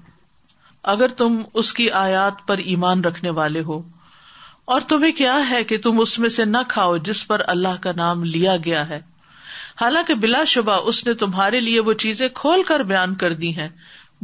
اگر 0.93 1.09
تم 1.17 1.35
اس 1.61 1.73
کی 1.75 1.89
آیات 2.05 2.47
پر 2.47 2.57
ایمان 2.73 3.03
رکھنے 3.05 3.31
والے 3.39 3.61
ہو 3.67 3.81
اور 4.73 4.81
تمہیں 4.89 5.11
کیا 5.17 5.37
ہے 5.51 5.63
کہ 5.69 5.79
تم 5.83 6.01
اس 6.01 6.19
میں 6.19 6.29
سے 6.29 6.45
نہ 6.45 6.57
کھاؤ 6.69 6.97
جس 7.09 7.27
پر 7.29 7.43
اللہ 7.55 7.77
کا 7.83 7.93
نام 7.97 8.23
لیا 8.25 8.57
گیا 8.65 8.89
ہے 8.89 9.01
حالانکہ 9.81 10.15
بلا 10.23 10.43
شبہ 10.47 10.73
اس 10.93 11.07
نے 11.07 11.15
تمہارے 11.25 11.61
لیے 11.61 11.81
وہ 11.81 11.93
چیزیں 12.05 12.29
کھول 12.35 12.63
کر 12.69 12.83
بیان 12.93 13.15
کر 13.23 13.35
دی 13.43 13.55
ہیں 13.57 13.69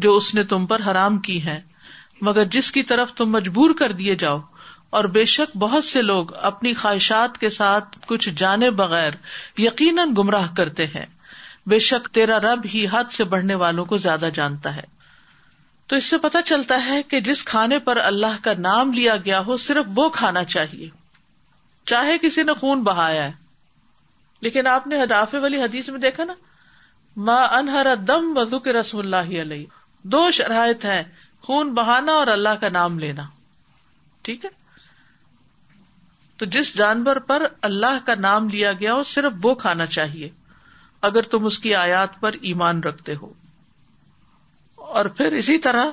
جو 0.06 0.14
اس 0.16 0.34
نے 0.34 0.42
تم 0.52 0.66
پر 0.66 0.80
حرام 0.90 1.18
کی 1.28 1.40
ہیں 1.42 1.60
مگر 2.26 2.44
جس 2.50 2.70
کی 2.72 2.82
طرف 2.90 3.12
تم 3.16 3.30
مجبور 3.32 3.75
کر 3.78 3.92
دیے 3.92 4.14
جاؤ 4.20 4.38
اور 4.96 5.04
بے 5.14 5.25
شک 5.30 5.56
بہت 5.58 5.84
سے 5.84 6.02
لوگ 6.02 6.32
اپنی 6.50 6.72
خواہشات 6.75 7.38
کے 7.38 7.50
ساتھ 7.50 7.98
کچھ 8.06 8.28
جانے 8.36 8.70
بغیر 8.80 9.12
یقیناً 9.58 10.12
گمراہ 10.18 10.46
کرتے 10.56 10.86
ہیں 10.94 11.06
بے 11.70 11.78
شک 11.90 12.08
تیرا 12.14 12.38
رب 12.40 12.66
ہی 12.75 12.86
حد 12.92 13.10
سے 13.12 13.25
بڑھنے 13.34 13.54
والوں 13.64 13.84
کو 13.92 13.96
زیادہ 14.06 14.28
جانتا 14.34 14.75
ہے 14.76 14.82
تو 15.88 15.97
اس 15.97 16.05
سے 16.11 16.19
پتا 16.19 16.40
چلتا 16.43 16.85
ہے 16.85 17.02
کہ 17.11 17.21
جس 17.28 17.45
کھانے 17.45 17.78
پر 17.88 17.97
اللہ 18.05 18.38
کا 18.43 18.52
نام 18.59 18.93
لیا 18.93 19.16
گیا 19.25 19.40
ہو 19.47 19.57
صرف 19.64 19.87
وہ 19.97 20.09
کھانا 20.16 20.43
چاہیے 20.55 20.88
چاہے 21.93 22.16
کسی 22.23 22.43
نے 22.43 22.52
خون 22.61 22.83
بہایا 22.85 23.25
ہے 23.25 23.33
لیکن 24.43 24.66
آپ 24.66 24.87
نے 24.87 25.02
ہدافے 25.02 25.38
والی 25.45 25.61
حدیث 25.62 25.88
میں 25.88 25.99
دیکھا 25.99 26.25
نا 26.25 26.35
ماں 27.28 27.47
انہر 27.59 27.87
کے 28.64 28.73
رسم 28.73 28.99
اللہ 28.99 29.28
علیہ 29.40 29.66
دو 30.14 30.31
شرائط 30.38 30.85
ہیں 30.85 31.02
خون 31.47 31.73
بہانا 31.75 32.12
اور 32.23 32.26
اللہ 32.35 32.61
کا 32.61 32.69
نام 32.73 32.99
لینا 32.99 33.23
ٹھیک 34.25 34.45
ہے 34.45 34.50
تو 36.38 36.45
جس 36.57 36.75
جانور 36.76 37.16
پر 37.31 37.47
اللہ 37.69 37.99
کا 38.07 38.14
نام 38.21 38.49
لیا 38.49 38.73
گیا 38.81 38.95
ہو 38.95 39.02
صرف 39.14 39.33
وہ 39.43 39.55
کھانا 39.64 39.87
چاہیے 39.97 40.28
اگر 41.11 41.31
تم 41.35 41.45
اس 41.47 41.59
کی 41.66 41.75
آیات 41.75 42.21
پر 42.21 42.35
ایمان 42.50 42.83
رکھتے 42.83 43.14
ہو 43.23 43.33
اور 44.96 45.04
پھر 45.16 45.32
اسی 45.38 45.56
طرح 45.64 45.90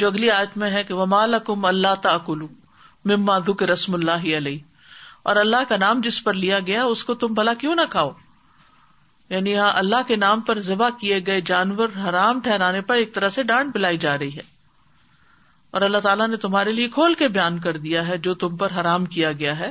جو 0.00 0.06
اگلی 0.06 0.30
آیت 0.30 0.56
میں 0.60 0.68
ہے 0.70 0.82
کہ 0.90 0.94
وہ 0.98 1.06
اللہ 3.16 3.50
کے 3.58 3.66
رسم 3.66 3.94
اللہ 3.94 4.22
علیہ 4.36 4.58
اور 5.30 5.36
اللہ 5.36 5.66
کا 5.68 5.76
نام 5.82 6.00
جس 6.04 6.22
پر 6.24 6.34
لیا 6.44 6.58
گیا 6.68 6.84
اس 6.92 7.02
کو 7.08 7.14
تم 7.24 7.34
بھلا 7.40 7.54
کیوں 7.64 7.74
نہ 7.82 7.86
کھاؤ 7.96 8.10
یعنی 9.36 9.50
یہاں 9.52 9.70
اللہ 9.80 10.06
کے 10.06 10.16
نام 10.22 10.40
پر 10.48 10.60
ذبح 10.68 10.96
کیے 11.00 11.18
گئے 11.26 11.40
جانور 11.52 11.88
حرام 12.08 12.40
ٹھہرانے 12.46 12.80
پر 12.90 13.02
ایک 13.02 13.12
طرح 13.14 13.28
سے 13.38 13.42
ڈانٹ 13.50 13.74
پلائی 13.74 13.98
جا 14.08 14.16
رہی 14.18 14.34
ہے 14.36 14.46
اور 15.76 15.86
اللہ 15.90 16.04
تعالیٰ 16.08 16.28
نے 16.28 16.36
تمہارے 16.48 16.72
لیے 16.80 16.88
کھول 16.98 17.14
کے 17.24 17.28
بیان 17.38 17.58
کر 17.66 17.76
دیا 17.88 18.06
ہے 18.08 18.18
جو 18.28 18.34
تم 18.46 18.56
پر 18.64 18.80
حرام 18.80 19.04
کیا 19.16 19.32
گیا 19.44 19.58
ہے 19.58 19.70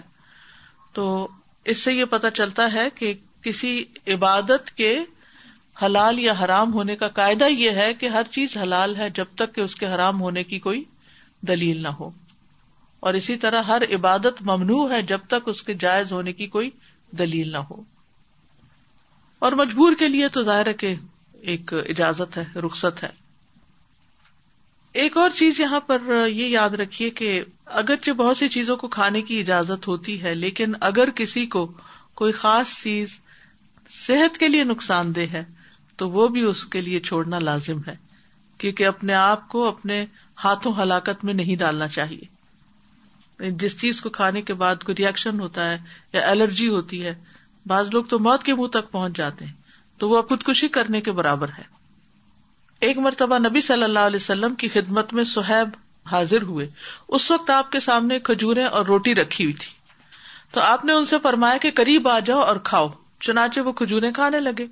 تو 1.00 1.10
اس 1.74 1.84
سے 1.84 1.94
یہ 1.94 2.06
پتا 2.18 2.32
چلتا 2.42 2.72
ہے 2.74 2.90
کہ 3.02 3.14
کسی 3.50 3.74
عبادت 4.16 4.72
کے 4.84 4.98
حلال 5.82 6.18
یا 6.20 6.34
حرام 6.44 6.72
ہونے 6.74 6.96
کا 7.02 7.08
قاعدہ 7.20 7.48
یہ 7.50 7.72
ہے 7.82 7.94
کہ 8.00 8.06
ہر 8.16 8.24
چیز 8.32 8.56
حلال 8.62 8.96
ہے 8.96 9.10
جب 9.16 9.26
تک 9.38 9.54
کہ 9.56 9.62
اس 9.62 9.76
کے 9.76 9.86
حرام 9.94 10.22
ہونے 10.22 10.44
کی 10.44 10.60
کوئی 10.66 10.84
دلیل 11.48 11.82
نہ 11.84 11.88
ہو 12.00 12.10
اور 13.08 13.14
اسی 13.20 13.36
طرح 13.44 13.62
ہر 13.72 13.82
عبادت 13.96 14.42
ممنوع 14.50 14.88
ہے 14.92 15.02
جب 15.12 15.20
تک 15.36 15.48
اس 15.50 15.62
کے 15.70 15.74
جائز 15.84 16.12
ہونے 16.14 16.34
کی 16.40 16.48
کوئی 16.56 16.70
دلیل 17.20 17.52
نہ 17.52 17.58
ہو 17.70 17.82
اور 19.48 19.52
مجبور 19.62 19.94
کے 20.00 20.08
لیے 20.08 20.28
تو 20.38 20.44
ظاہر 20.50 20.72
کہ 20.82 20.94
ایک 21.54 21.74
اجازت 21.90 22.38
ہے 22.38 22.44
رخصت 22.66 23.04
ہے 23.04 23.10
ایک 25.02 25.18
اور 25.18 25.30
چیز 25.36 25.60
یہاں 25.60 25.80
پر 25.88 26.02
یہ 26.28 26.46
یاد 26.48 26.70
رکھیے 26.82 27.10
کہ 27.22 27.32
اگرچہ 27.84 28.12
بہت 28.22 28.38
سی 28.38 28.48
چیزوں 28.58 28.76
کو 28.84 28.88
کھانے 28.98 29.22
کی 29.32 29.40
اجازت 29.40 29.88
ہوتی 29.88 30.22
ہے 30.24 30.34
لیکن 30.34 30.74
اگر 30.90 31.10
کسی 31.22 31.46
کو 31.56 31.66
کوئی 32.24 32.32
خاص 32.44 32.76
چیز 32.84 33.18
صحت 34.06 34.38
کے 34.40 34.48
لیے 34.48 34.64
نقصان 34.74 35.16
دہ 35.16 35.34
ہے 35.34 35.44
تو 36.00 36.10
وہ 36.10 36.28
بھی 36.34 36.42
اس 36.50 36.64
کے 36.74 36.82
لیے 36.82 37.00
چھوڑنا 37.08 37.40
لازم 37.44 37.80
ہے 37.88 37.96
کیونکہ 38.64 38.86
اپنے 38.88 39.14
آپ 39.22 39.48
کو 39.50 39.68
اپنے 39.68 40.06
ہاتھوں 40.44 40.72
ہلاکت 40.78 41.24
میں 41.30 41.34
نہیں 41.40 41.56
ڈالنا 41.64 41.88
چاہیے 41.96 43.50
جس 43.64 43.76
چیز 43.82 44.00
کو 44.02 44.10
کھانے 44.18 44.42
کے 44.50 44.54
بعد 44.62 44.84
کوئی 44.86 44.96
ریئیکشن 45.00 45.40
ہوتا 45.40 45.68
ہے 45.70 45.78
یا 46.14 46.22
الرجی 46.30 46.68
ہوتی 46.76 47.04
ہے 47.06 47.14
بعض 47.74 47.90
لوگ 47.94 48.04
تو 48.14 48.20
موت 48.30 48.44
کے 48.44 48.54
منہ 48.62 48.72
تک 48.78 48.90
پہنچ 48.92 49.16
جاتے 49.18 49.46
ہیں 49.46 49.54
تو 50.02 50.10
وہ 50.10 50.22
خودکشی 50.30 50.68
کرنے 50.80 51.02
کے 51.08 51.12
برابر 51.20 51.50
ہے 51.58 51.64
ایک 52.88 52.98
مرتبہ 53.08 53.38
نبی 53.48 53.62
صلی 53.68 53.84
اللہ 53.84 54.10
علیہ 54.12 54.22
وسلم 54.24 54.56
کی 54.64 54.68
خدمت 54.76 55.14
میں 55.20 55.24
سہیب 55.36 55.76
حاضر 56.12 56.42
ہوئے 56.52 56.68
اس 57.18 57.30
وقت 57.32 57.50
آپ 57.60 57.72
کے 57.72 57.80
سامنے 57.90 58.20
کھجورے 58.30 58.64
اور 58.78 58.86
روٹی 58.94 59.16
رکھی 59.22 59.44
ہوئی 59.46 59.54
تھی 59.66 59.72
تو 60.58 60.62
آپ 60.72 60.86
نے 60.86 60.94
ان 61.00 61.06
سے 61.14 61.18
فرمایا 61.24 61.58
کہ 61.68 61.72
قریب 61.82 62.08
آ 62.08 62.20
جاؤ 62.32 62.42
اور 62.52 62.58
کھاؤ 62.72 62.88
چنانچہ 63.28 63.60
وہ 63.68 63.72
کھجورے 63.82 64.12
کھانے 64.22 64.40
لگے 64.40 64.66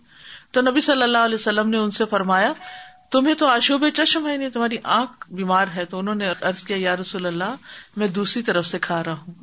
تو 0.54 0.62
نبی 0.62 0.82
صلی 0.82 1.04
اللہ 1.04 1.26
علیہ 1.28 1.38
وسلم 1.40 1.70
نے 1.70 1.78
ان 1.78 1.92
سے 1.98 2.06
فرمایا 2.10 2.52
تمہیں 3.12 3.34
تو 3.40 3.48
آشوب 3.48 3.84
چشم 3.98 4.28
ہے 4.28 4.36
نہیں 4.38 4.50
تمہاری 4.54 4.78
آنکھ 5.00 5.26
بیمار 5.34 5.68
ہے 5.76 5.86
تو 5.94 6.00
انہوں 6.00 6.16
نے 6.22 6.30
عرض 6.30 6.64
کیا 6.64 6.78
یا 6.80 6.96
رسول 7.00 7.26
اللہ 7.26 7.56
میں 7.98 8.08
دوسری 8.20 8.44
طرف 8.50 8.66
سے 8.68 8.80
کھا 8.88 9.04
رہا 9.06 9.20
ہوں 9.20 9.34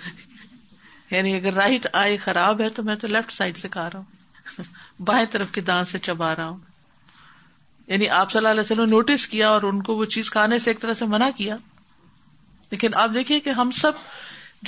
یعنی 1.10 1.34
اگر 1.36 1.52
رائٹ 1.54 1.86
آئی 2.02 2.16
خراب 2.24 2.60
ہے 2.60 2.68
تو 2.78 2.82
میں 2.82 2.94
تو 3.00 3.06
لیفٹ 3.06 3.32
سائڈ 3.32 3.56
سے 3.58 3.68
کھا 3.68 3.88
رہا 3.92 3.98
ہوں 3.98 4.62
بائیں 5.12 5.24
طرف 5.32 5.50
کی 5.52 5.60
دان 5.70 5.84
سے 5.92 5.98
چبا 6.10 6.34
رہا 6.36 6.48
ہوں 6.48 6.58
یعنی 7.86 8.08
آپ 8.22 8.30
صلی 8.30 8.38
اللہ 8.38 8.48
علیہ 8.48 8.60
وسلم 8.60 8.80
نے 8.84 8.90
نوٹس 8.90 9.26
کیا 9.28 9.48
اور 9.50 9.62
ان 9.70 9.82
کو 9.82 9.96
وہ 9.96 10.04
چیز 10.14 10.30
کھانے 10.30 10.58
سے 10.64 10.70
ایک 10.70 10.80
طرح 10.80 10.94
سے 10.98 11.04
منع 11.14 11.28
کیا 11.36 11.56
لیکن 12.70 12.94
آپ 13.04 13.10
دیکھیے 13.14 13.38
کہ 13.46 13.50
ہم 13.60 13.70
سب 13.78 13.92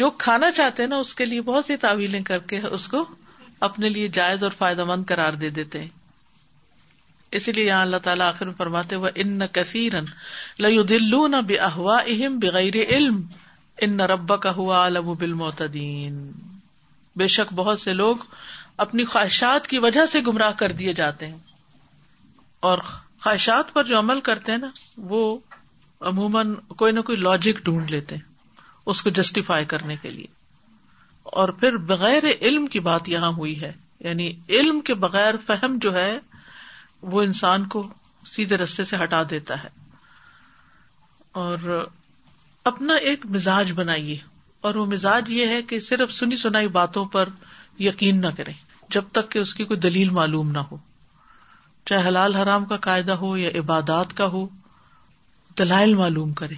جو 0.00 0.10
کھانا 0.24 0.50
چاہتے 0.52 0.82
ہیں 0.82 0.88
نا 0.90 0.96
اس 1.04 1.14
کے 1.14 1.24
لیے 1.24 1.40
بہت 1.52 1.64
سی 1.64 1.76
تعویلیں 1.84 2.22
کر 2.30 2.38
کے 2.52 2.60
اس 2.70 2.86
کو 2.88 3.04
اپنے 3.66 3.88
لیے 3.88 4.06
جائز 4.14 4.42
اور 4.44 4.50
فائدہ 4.58 4.84
مند 4.84 5.04
کرار 5.10 5.32
دے 5.40 5.48
دیتے 5.56 5.80
ہیں 5.80 5.88
اسی 7.38 7.52
لیے 7.58 7.66
یہاں 7.66 7.80
اللہ 7.82 8.00
تعالیٰ 8.06 8.26
آخر 8.28 8.46
میں 8.46 8.54
فرماتے 8.56 8.96
وہ 9.04 9.08
ان 9.24 9.30
نہ 9.42 9.44
کفیرن 9.58 10.10
لو 11.02 11.26
نہ 11.34 11.40
بے 11.50 11.56
احوا 11.66 11.96
اہم 12.14 12.38
بغیر 12.42 12.80
علم 12.96 13.20
ان 13.86 13.94
نہ 13.96 14.08
رب 14.12 14.32
کا 14.46 14.50
ہوا 14.56 14.80
بل 15.20 15.32
متین 15.44 16.18
بے 17.22 17.26
شک 17.36 17.52
بہت 17.62 17.80
سے 17.80 17.92
لوگ 18.02 18.26
اپنی 18.86 19.04
خواہشات 19.12 19.66
کی 19.72 19.78
وجہ 19.86 20.06
سے 20.14 20.20
گمراہ 20.26 20.52
کر 20.64 20.72
دیے 20.82 20.92
جاتے 21.00 21.26
ہیں 21.28 21.38
اور 22.70 22.78
خواہشات 22.88 23.72
پر 23.74 23.84
جو 23.92 23.98
عمل 23.98 24.20
کرتے 24.30 24.52
ہیں 24.52 24.58
نا 24.58 24.70
وہ 25.12 25.22
عموماً 26.10 26.54
کوئی 26.82 26.92
نہ 26.92 27.00
کوئی 27.10 27.18
لاجک 27.28 27.64
ڈھونڈ 27.64 27.90
لیتے 27.90 28.16
ہیں 28.16 28.66
اس 28.92 29.02
کو 29.02 29.10
جسٹیفائی 29.20 29.64
کرنے 29.74 29.96
کے 30.02 30.10
لیے 30.10 30.26
اور 31.40 31.48
پھر 31.60 31.76
بغیر 31.90 32.22
علم 32.40 32.66
کی 32.72 32.80
بات 32.86 33.08
یہاں 33.08 33.30
ہوئی 33.36 33.60
ہے 33.60 33.72
یعنی 34.04 34.30
علم 34.56 34.80
کے 34.88 34.94
بغیر 35.04 35.34
فہم 35.46 35.76
جو 35.82 35.92
ہے 35.94 36.18
وہ 37.12 37.22
انسان 37.28 37.64
کو 37.74 37.82
سیدھے 38.32 38.56
رستے 38.62 38.84
سے 38.90 38.96
ہٹا 39.02 39.22
دیتا 39.30 39.62
ہے 39.62 39.68
اور 41.44 41.70
اپنا 42.72 42.94
ایک 43.12 43.24
مزاج 43.36 43.72
بنائیے 43.80 44.16
اور 44.68 44.74
وہ 44.80 44.84
مزاج 44.92 45.30
یہ 45.38 45.46
ہے 45.54 45.62
کہ 45.70 45.78
صرف 45.88 46.12
سنی 46.18 46.36
سنائی 46.44 46.68
باتوں 46.78 47.04
پر 47.14 47.28
یقین 47.88 48.20
نہ 48.20 48.26
کریں 48.36 48.52
جب 48.96 49.04
تک 49.12 49.30
کہ 49.30 49.38
اس 49.38 49.54
کی 49.54 49.64
کوئی 49.72 49.80
دلیل 49.88 50.10
معلوم 50.20 50.50
نہ 50.52 50.58
ہو 50.70 50.76
چاہے 51.90 52.06
حلال 52.08 52.34
حرام 52.42 52.64
کا 52.72 52.76
قاعدہ 52.90 53.12
ہو 53.22 53.36
یا 53.36 53.50
عبادات 53.58 54.16
کا 54.16 54.26
ہو 54.36 54.46
دلائل 55.58 55.94
معلوم 56.04 56.32
کریں 56.42 56.56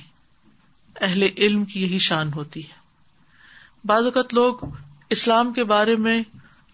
اہل 1.01 1.23
علم 1.37 1.65
کی 1.73 1.83
یہی 1.83 1.99
شان 2.11 2.33
ہوتی 2.33 2.67
ہے 2.69 2.83
بعض 3.91 4.05
اوقات 4.07 4.33
لوگ 4.35 4.65
اسلام 5.15 5.53
کے 5.53 5.65
بارے 5.71 5.95
میں 6.05 6.21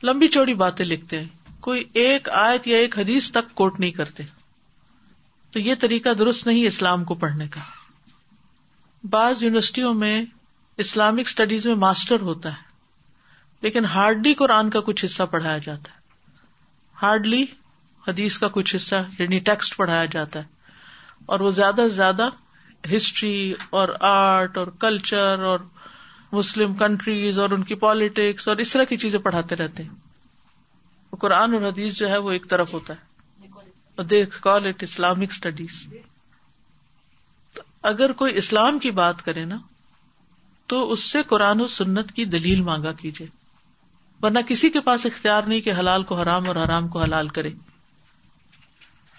لمبی 0.03 0.27
چوڑی 0.35 0.53
باتیں 0.65 0.85
لکھتے 0.87 1.19
ہیں 1.21 1.27
کوئی 1.67 1.83
ایک 2.03 2.29
آیت 2.43 2.67
یا 2.69 2.79
ایک 2.79 2.99
حدیث 2.99 3.31
تک 3.33 3.55
کوٹ 3.61 3.81
نہیں 3.81 3.91
کرتے 3.97 4.23
تو 5.53 5.59
یہ 5.59 5.75
طریقہ 5.81 6.13
درست 6.19 6.47
نہیں 6.47 6.67
اسلام 6.67 7.05
کو 7.05 7.15
پڑھنے 7.25 7.49
کا 7.57 7.61
بعض 9.17 9.43
یونیورسٹیوں 9.43 9.93
میں 10.03 10.15
اسلامک 10.85 11.27
اسٹڈیز 11.29 11.67
میں 11.67 11.75
ماسٹر 11.85 12.21
ہوتا 12.29 12.53
ہے 12.59 12.69
لیکن 13.63 13.85
ہارڈلی 13.95 14.35
قرآن 14.43 14.71
کا 14.77 14.81
کچھ 14.91 15.05
حصہ 15.05 15.23
پڑھایا 15.31 15.59
جاتا 15.67 15.93
ہے 15.95 15.99
ہارڈلی 17.03 17.45
حدیث 18.09 18.39
کا 18.39 18.49
کچھ 18.53 18.75
حصہ 18.77 18.95
یعنی 19.19 19.39
ٹیکسٹ 19.51 19.77
پڑھایا 19.77 20.05
جاتا 20.13 20.41
ہے 20.41 20.73
اور 21.35 21.41
وہ 21.47 21.51
زیادہ 21.59 21.87
سے 21.89 21.95
زیادہ 21.97 22.29
ہسٹری 22.95 23.37
اور 23.81 23.89
آرٹ 24.13 24.59
اور 24.59 24.67
کلچر 24.85 25.43
اور 25.53 25.59
مسلم 26.33 26.75
کنٹریز 26.79 27.39
اور 27.45 27.51
ان 27.55 27.63
کی 27.71 27.75
پالیٹکس 27.85 28.47
اور 28.49 28.57
اس 28.65 28.73
طرح 28.73 28.85
کی 28.89 28.97
چیزیں 29.05 29.19
پڑھاتے 29.21 29.57
رہتے 29.57 29.83
ہیں 29.83 31.17
قرآن 31.21 31.55
اور 31.55 31.63
حدیث 31.63 31.95
جو 31.97 32.11
ہے 32.11 32.19
وہ 32.27 32.31
ایک 32.33 32.47
طرف 32.51 32.73
ہوتا 32.75 32.95
ہے 32.95 33.49
اور 33.97 34.05
دیکھ 34.13 34.41
کال 34.43 34.67
اٹ 34.67 34.83
اسلامک 34.83 35.33
اسٹڈیز 35.35 35.83
اگر 37.91 38.13
کوئی 38.23 38.37
اسلام 38.39 38.79
کی 38.79 38.91
بات 39.01 39.23
کرے 39.25 39.45
نا 39.45 39.57
تو 40.73 40.81
اس 40.93 41.05
سے 41.13 41.23
قرآن 41.29 41.61
و 41.61 41.67
سنت 41.79 42.13
کی 42.17 42.25
دلیل 42.37 42.61
مانگا 42.63 42.93
کیجیے 43.03 43.27
ورنہ 44.23 44.39
کسی 44.49 44.69
کے 44.71 44.81
پاس 44.89 45.07
اختیار 45.07 45.43
نہیں 45.47 45.61
کہ 45.61 45.73
حلال 45.79 46.03
کو 46.11 46.21
حرام 46.21 46.49
اور 46.49 46.57
حرام 46.65 46.89
کو 46.95 47.03
حلال 47.03 47.29
کرے 47.39 47.51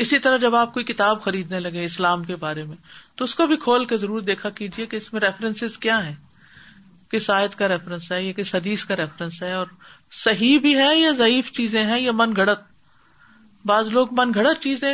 اسی 0.06 0.19
طرح 0.19 0.38
جب 0.45 0.56
آپ 0.56 0.74
کوئی 0.74 0.86
کتاب 0.86 1.21
خریدنے 1.24 1.60
لگے 1.60 1.84
اسلام 1.86 2.24
کے 2.24 2.36
بارے 2.45 2.63
میں 2.65 2.76
تو 3.15 3.24
اس 3.26 3.34
کو 3.36 3.47
بھی 3.47 3.56
کھول 3.65 3.86
کے 3.86 3.97
ضرور 4.06 4.21
دیکھا 4.32 4.50
کیجیے 4.62 4.86
کہ 4.91 4.95
اس 4.97 5.12
میں 5.13 5.21
ریفرنسز 5.21 5.78
کیا 5.88 6.06
ہیں 6.06 6.15
کس 7.12 7.30
آیت 7.36 7.56
کا 7.60 7.67
ریفرنس 7.67 8.12
ہے 8.12 8.21
یا 8.24 8.32
کس 8.36 8.54
حدیث 8.56 8.84
کا 8.89 8.95
ریفرنس 8.95 9.41
ہے 9.43 9.52
اور 9.54 9.71
صحیح 10.24 10.60
بھی 10.65 10.76
ہے 10.78 10.93
یا 10.97 11.12
ضعیف 11.17 11.52
چیزیں 11.58 11.84
ہیں 11.86 12.00
یا 12.00 12.12
من 12.19 12.36
گھڑت 12.43 12.62
بعض 13.71 13.88
لوگ 13.95 14.13
من 14.19 14.32
گھڑت 14.34 14.60
چیزیں 14.63 14.91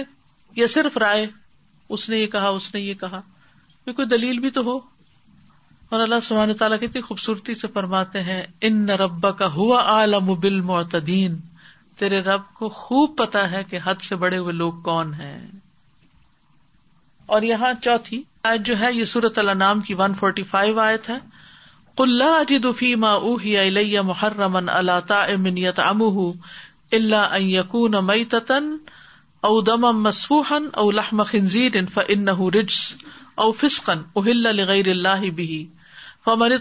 یا 0.56 0.68
صرف 0.76 0.98
رائے 1.04 1.26
اس 1.96 2.08
نے 2.10 2.18
یہ 2.20 2.28
کہا 2.38 2.48
اس 2.60 2.74
نے 2.74 2.80
یہ 2.82 2.94
کہا 3.04 3.20
یہ 3.86 3.94
کوئی 4.00 4.08
دلیل 4.16 4.40
بھی 4.46 4.50
تو 4.58 4.64
ہو 4.70 4.78
اور 5.96 6.00
اللہ 6.06 6.24
سبحانہ 6.24 6.54
تعالیٰ 6.60 6.80
کتنی 6.80 7.02
خوبصورتی 7.02 7.54
سے 7.56 7.68
فرماتے 7.74 8.22
ہیں 8.30 8.42
ان 8.70 8.90
رب 9.04 9.28
کا 9.38 9.48
ہوا 9.54 9.82
عالم 9.92 10.34
بل 10.48 10.60
معتدین 10.72 11.38
تیرے 12.00 12.20
رب 12.26 12.42
کو 12.58 12.70
خوب 12.80 13.16
پتا 13.18 13.50
ہے 13.52 13.64
کہ 13.70 13.80
حد 13.86 14.02
سے 14.10 14.16
بڑے 14.24 14.38
ہوئے 14.38 14.54
لوگ 14.64 14.82
کون 14.90 15.14
ہیں 15.20 15.38
اور 17.36 17.42
یہاں 17.52 17.74
چوتھی 17.84 18.22
آج 18.52 18.66
جو 18.66 18.80
ہے 18.80 18.94
یہ 18.94 19.06
سورت 19.14 19.40
اللہ 19.40 19.58
نام 19.64 19.80
کی 19.88 19.94
ون 20.02 20.14
فورٹی 20.20 20.44
فائیو 20.52 20.80
آیت 20.90 21.10
ہے 21.10 21.18
اللہ 22.04 22.72
فیما 22.78 23.12
اوہیا 23.28 23.62
الیہ 23.68 24.00
احرم 24.14 24.56
اللہ 24.70 25.00
تعنیت 25.08 25.80
ام 25.80 26.02
اللہ 26.92 27.38
معی 28.10 28.26
تتن 28.34 28.76
دم 29.66 29.82
مسفوحن 30.04 30.66
او 30.82 30.90
لحم 30.92 31.22
خنزیر 31.32 31.78
فن 31.94 32.30
رجس 32.56 32.80
او 33.44 33.52
فسقن 33.62 34.02
اہل 34.22 34.46
اللہ 34.72 35.28
بھی 35.36 35.66
فمن 36.26 36.52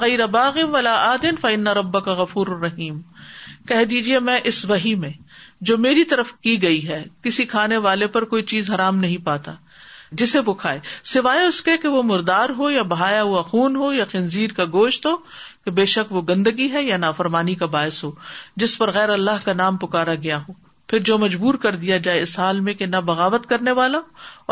غیر 0.00 0.26
باغ 0.36 0.58
ولا 0.72 0.94
رباغ 1.16 1.30
فن 1.40 1.66
رب 1.78 1.96
غفور 2.06 2.46
الرحیم 2.56 3.00
کہہ 3.68 3.84
دیجیے 3.90 4.18
میں 4.28 4.38
اس 4.52 4.64
وہی 4.70 4.94
میں 5.04 5.10
جو 5.68 5.76
میری 5.86 6.04
طرف 6.14 6.32
کی 6.46 6.60
گئی 6.62 6.86
ہے 6.88 7.02
کسی 7.24 7.44
کھانے 7.54 7.76
والے 7.88 8.06
پر 8.16 8.24
کوئی 8.34 8.42
چیز 8.54 8.70
حرام 8.70 8.98
نہیں 9.06 9.24
پاتا 9.24 9.54
جسے 10.18 10.38
وہ 10.46 10.52
کھائے 10.54 10.78
سوائے 11.12 11.40
اس 11.46 11.60
کے 11.64 11.76
کہ 11.82 11.88
وہ 11.88 12.02
مردار 12.06 12.50
ہو 12.58 12.70
یا 12.70 12.82
بہایا 12.90 13.22
ہوا 13.22 13.40
خون 13.48 13.76
ہو 13.76 13.92
یا 13.92 14.04
خنزیر 14.10 14.52
کا 14.56 14.64
گوشت 14.72 15.06
ہو 15.06 15.16
کہ 15.64 15.70
بے 15.78 15.84
شک 15.94 16.12
وہ 16.12 16.22
گندگی 16.28 16.70
ہے 16.72 16.82
یا 16.82 16.96
نافرمانی 16.96 17.54
کا 17.62 17.66
باعث 17.74 18.02
ہو 18.04 18.10
جس 18.62 18.76
پر 18.78 18.90
غیر 18.94 19.08
اللہ 19.10 19.44
کا 19.44 19.52
نام 19.52 19.76
پکارا 19.84 20.14
گیا 20.22 20.38
ہو 20.48 20.52
پھر 20.90 20.98
جو 21.08 21.16
مجبور 21.18 21.54
کر 21.62 21.76
دیا 21.76 21.96
جائے 21.98 22.20
اس 22.22 22.38
حال 22.38 22.60
میں 22.66 22.74
کہ 22.80 22.86
نہ 22.86 22.96
بغاوت 23.04 23.46
کرنے 23.48 23.70
والا 23.78 23.98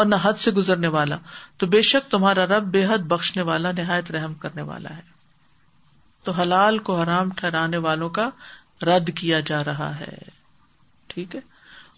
اور 0.01 0.07
نہ 0.07 0.15
حد 0.23 0.39
سے 0.45 0.51
گزرنے 0.53 0.89
والا 0.95 1.17
تو 1.59 1.67
بے 1.75 1.83
شک 1.91 2.11
تمہارا 2.11 2.47
رب 2.57 2.65
بے 2.73 2.85
حد 2.87 3.05
بخشنے 3.13 3.43
والا 3.51 3.73
نہایت 3.73 4.11
رحم 4.11 4.35
کرنے 4.45 4.63
والا 4.73 4.97
ہے 4.97 5.03
تو 6.25 6.33
حلال 6.33 6.79
کو 6.89 6.97
حرام 7.01 7.31
ٹھہرانے 7.37 7.77
والوں 7.87 8.09
کا 8.19 8.29
رد 8.87 9.11
کیا 9.17 9.41
جا 9.47 9.63
رہا 9.65 9.99
ہے 10.01 10.17
ٹھیک 11.15 11.35
ہے 11.37 11.41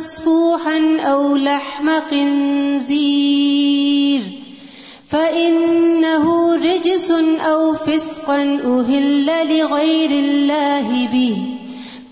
مسفوحا 0.00 0.76
أو 1.06 1.22
لحم 1.46 1.88
خنزير 2.10 4.22
فإنه 5.14 6.34
رجس 6.62 7.08
أو 7.48 7.58
فسقا 7.84 8.38
أهل 8.42 9.50
لغير 9.56 10.14
الله 10.18 10.94
به 11.14 11.42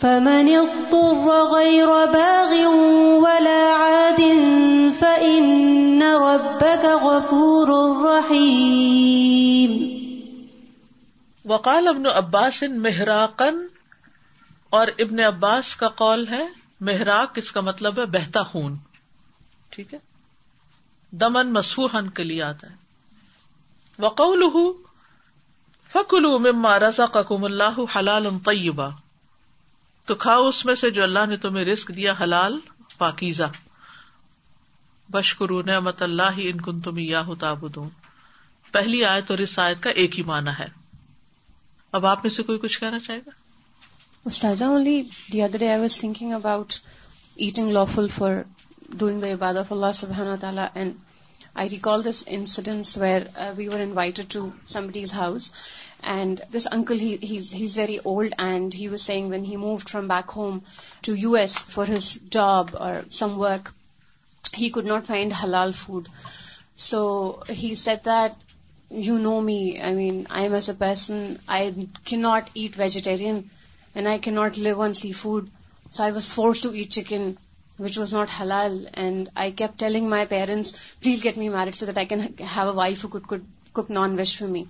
فمن 0.02 0.50
اضطر 0.56 1.30
غير 1.54 1.94
باغ 2.16 2.52
ولا 3.24 3.56
عاد 3.84 4.20
فإن 4.98 6.12
ربك 6.26 6.84
غفور 7.06 7.72
رحيم 8.08 9.72
وقال 11.54 11.88
ابن 11.96 12.06
عباس 12.20 12.62
محراکن 12.86 13.64
اور 14.80 14.86
ابن 15.08 15.22
عباس 15.32 15.66
کا 15.84 15.90
قول 16.04 16.24
ہے 16.36 16.44
محراق 16.86 17.38
اس 17.38 17.50
کا 17.52 17.60
مطلب 17.68 17.98
ہے 18.00 18.04
بہتا 18.18 18.42
خون 18.50 18.76
ٹھیک 19.70 19.94
ہے 19.94 19.98
دمن 21.20 21.52
مسوہن 21.52 22.08
کے 22.18 22.24
لیے 22.24 22.42
آتا 22.42 22.70
ہے 22.70 22.76
وقول 24.02 24.44
مما 26.46 26.76
ککم 27.12 27.44
اللہ 27.44 27.80
حلال 27.94 28.26
طیبہ 28.44 28.88
تو 30.06 30.14
کھاؤ 30.24 30.46
اس 30.48 30.64
میں 30.66 30.74
سے 30.82 30.90
جو 30.98 31.02
اللہ 31.02 31.26
نے 31.28 31.36
تمہیں 31.44 31.64
رسک 31.64 31.94
دیا 31.96 32.12
حلال 32.20 32.58
پاکیزہ 32.98 33.50
بشکرو 35.12 35.60
نعمت 35.72 36.02
اللہ 36.02 36.36
ہی 36.36 36.50
کن 36.64 36.80
تم 36.80 36.98
یا 36.98 37.22
تاب 37.40 37.64
پہلی 38.72 39.04
آیت 39.04 39.30
اور 39.30 39.38
اس 39.48 39.58
آیت 39.58 39.82
کا 39.82 39.90
ایک 40.02 40.18
ہی 40.18 40.22
معنی 40.32 40.50
ہے 40.58 40.66
اب 41.98 42.06
آپ 42.06 42.24
میں 42.24 42.30
سے 42.30 42.42
کوئی 42.48 42.58
کچھ 42.62 42.80
کہنا 42.80 42.98
چاہے 42.98 43.18
گا 43.26 43.30
Ustaza, 44.28 44.62
only 44.62 45.08
the 45.30 45.42
other 45.42 45.58
day 45.58 45.72
I 45.74 45.80
was 45.80 45.98
thinking 45.98 46.32
about 46.34 46.80
eating 47.36 47.68
lawful 47.70 48.08
for 48.08 48.32
doing 49.02 49.20
the 49.20 49.28
ibadah 49.38 49.60
of 49.62 49.70
Allah 49.76 49.90
subhanahu 49.90 50.34
wa 50.36 50.40
ta'ala, 50.46 50.70
and 50.74 50.98
I 51.56 51.68
recall 51.68 52.02
this 52.02 52.22
incident 52.38 52.90
where 53.04 53.22
uh, 53.36 53.54
we 53.56 53.68
were 53.68 53.80
invited 53.84 54.30
to 54.34 54.42
somebody's 54.64 55.12
house, 55.18 55.50
and 56.18 56.42
this 56.56 56.66
uncle, 56.70 56.98
he's 56.98 57.78
very 57.82 58.00
old, 58.14 58.34
and 58.50 58.74
he 58.82 58.88
was 58.88 59.06
saying 59.10 59.30
when 59.30 59.44
he 59.44 59.62
moved 59.66 59.94
from 59.94 60.08
back 60.08 60.36
home 60.40 60.62
to 61.08 61.14
US 61.22 61.58
for 61.76 61.86
his 61.86 62.12
job 62.40 62.76
or 62.88 62.96
some 63.20 63.38
work, 63.44 63.72
he 64.52 64.70
could 64.76 64.90
not 64.92 65.12
find 65.14 65.32
halal 65.32 65.74
food. 65.80 66.12
So 66.88 67.02
he 67.62 67.74
said 67.86 68.04
that, 68.04 68.36
you 68.90 69.18
know 69.18 69.40
me, 69.48 69.80
I 69.88 69.92
mean, 69.92 70.26
I'm 70.30 70.54
as 70.54 70.68
a 70.68 70.74
person, 70.74 71.38
I 71.54 71.88
cannot 72.04 72.50
eat 72.66 72.82
vegetarian 72.86 73.46
and 73.94 74.08
I 74.08 74.18
cannot 74.18 74.58
live 74.58 74.80
on 74.80 74.94
seafood. 74.94 75.50
So 75.90 76.04
I 76.04 76.10
was 76.10 76.32
forced 76.32 76.64
to 76.64 76.72
eat 76.72 76.90
chicken, 76.90 77.36
which 77.76 77.96
was 77.96 78.12
not 78.12 78.28
halal. 78.28 78.88
And 78.92 79.30
I 79.34 79.50
kept 79.50 79.78
telling 79.78 80.08
my 80.08 80.24
parents, 80.26 80.72
please 81.00 81.22
get 81.22 81.36
me 81.36 81.48
married 81.48 81.74
so 81.74 81.86
that 81.86 81.98
I 81.98 82.04
can 82.04 82.36
have 82.58 82.68
a 82.68 82.72
wife 82.72 83.02
who 83.02 83.08
could 83.08 83.44
cook 83.72 83.90
non-veg 83.90 84.28
for 84.28 84.48
me. 84.48 84.66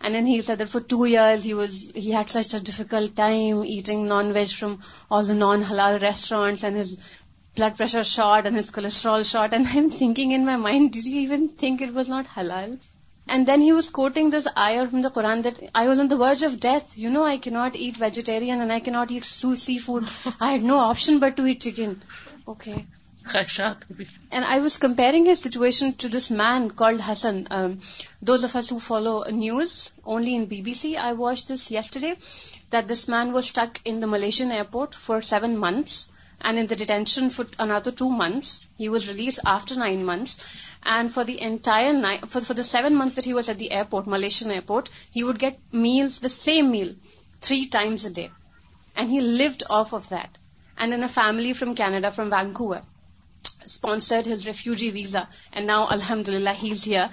And 0.00 0.14
then 0.14 0.26
he 0.26 0.40
said 0.42 0.58
that 0.58 0.68
for 0.68 0.80
2 0.80 1.06
years 1.06 1.44
he 1.44 2.10
had 2.10 2.28
such 2.28 2.54
a 2.54 2.60
difficult 2.60 3.16
time 3.16 3.64
eating 3.64 4.06
non-veg 4.08 4.52
from 4.58 4.78
all 5.10 5.24
the 5.24 5.34
non-halal 5.34 6.00
restaurants, 6.02 6.62
and 6.62 6.76
his 6.76 6.96
blood 7.56 7.76
pressure 7.76 8.04
shot 8.04 8.46
and 8.46 8.56
his 8.56 8.70
cholesterol 8.70 9.24
shot. 9.24 9.54
And 9.54 9.66
I'm 9.66 9.90
thinking 9.90 10.32
in 10.32 10.46
my 10.52 10.58
mind, 10.68 10.92
did 10.92 11.08
you 11.14 11.22
even 11.22 11.48
think 11.48 11.88
it 11.88 11.94
was 11.94 12.14
not 12.16 12.36
halal? 12.36 12.76
And 13.28 13.46
then 13.46 13.60
he 13.60 13.72
was 13.76 13.88
quoting 13.88 14.30
this 14.30 14.46
ayah 14.66 14.84
from 14.88 15.02
the 15.06 15.10
Quran 15.10 15.42
that 15.46 15.58
I 15.74 15.88
was 15.88 16.00
on 16.00 16.08
the 16.08 16.20
verge 16.20 16.42
of 16.42 16.60
death. 16.60 16.92
You 16.98 17.10
know, 17.16 17.24
I 17.24 17.38
cannot 17.46 17.76
eat 17.76 17.98
vegetarian 18.04 18.60
and 18.60 18.72
I 18.76 18.80
cannot 18.80 19.10
eat 19.10 19.32
seafood. 19.64 20.08
I 20.40 20.52
had 20.52 20.62
no 20.70 20.78
option 20.84 21.18
but 21.18 21.36
to 21.36 21.46
eat 21.46 21.66
chicken. 21.66 22.00
Okay. 22.56 22.86
And 23.36 24.46
I 24.52 24.60
was 24.66 24.78
comparing 24.84 25.26
his 25.26 25.40
situation 25.40 25.90
to 26.04 26.08
this 26.14 26.30
man 26.30 26.70
called 26.70 27.02
Hassan. 27.08 27.42
Um, 27.58 27.80
those 28.22 28.44
of 28.48 28.56
us 28.60 28.70
who 28.70 28.80
follow 28.80 29.16
news 29.30 29.90
only 30.02 30.34
in 30.34 30.46
BBC, 30.46 30.94
I 30.96 31.12
watched 31.24 31.48
this 31.48 31.70
yesterday, 31.70 32.16
that 32.70 32.88
this 32.88 33.06
man 33.06 33.34
was 33.34 33.48
stuck 33.48 33.82
in 33.84 34.00
the 34.00 34.06
Malaysian 34.06 34.50
airport 34.50 34.94
for 34.94 35.20
7 35.32 35.58
months 35.66 36.06
and 36.40 36.58
in 36.58 36.66
the 36.66 36.76
detention 36.76 37.30
for 37.30 37.46
another 37.58 37.90
2 37.90 38.08
months. 38.10 38.64
He 38.76 38.88
was 38.88 39.08
released 39.08 39.40
after 39.44 39.76
9 39.76 40.04
months, 40.04 40.36
and 40.82 41.12
for 41.12 41.24
the 41.24 41.38
entire 41.50 42.26
for 42.34 42.58
the 42.60 42.68
7 42.72 42.94
months 42.94 43.16
that 43.16 43.30
he 43.30 43.38
was 43.38 43.48
at 43.48 43.62
the 43.62 43.70
airport, 43.70 44.12
Malaysian 44.14 44.54
airport, 44.58 44.90
he 45.18 45.24
would 45.24 45.40
get 45.46 45.64
meals, 45.86 46.18
the 46.18 46.34
same 46.34 46.70
meal, 46.76 46.92
3 47.48 47.66
times 47.78 48.04
a 48.04 48.12
day, 48.20 48.28
and 48.94 49.10
he 49.10 49.24
lived 49.40 49.66
off 49.80 49.98
of 50.02 50.08
that. 50.18 50.38
And 50.76 50.92
then 50.92 51.08
a 51.08 51.16
family 51.16 51.52
from 51.58 51.74
Canada, 51.80 52.12
from 52.12 52.30
Vancouver, 52.30 52.82
sponsored 53.70 54.26
his 54.32 54.44
refugee 54.48 54.90
visa, 54.90 55.22
and 55.52 55.66
now 55.66 55.80
alhamdulillah 55.94 56.52
he's 56.60 56.84
here. 56.90 57.10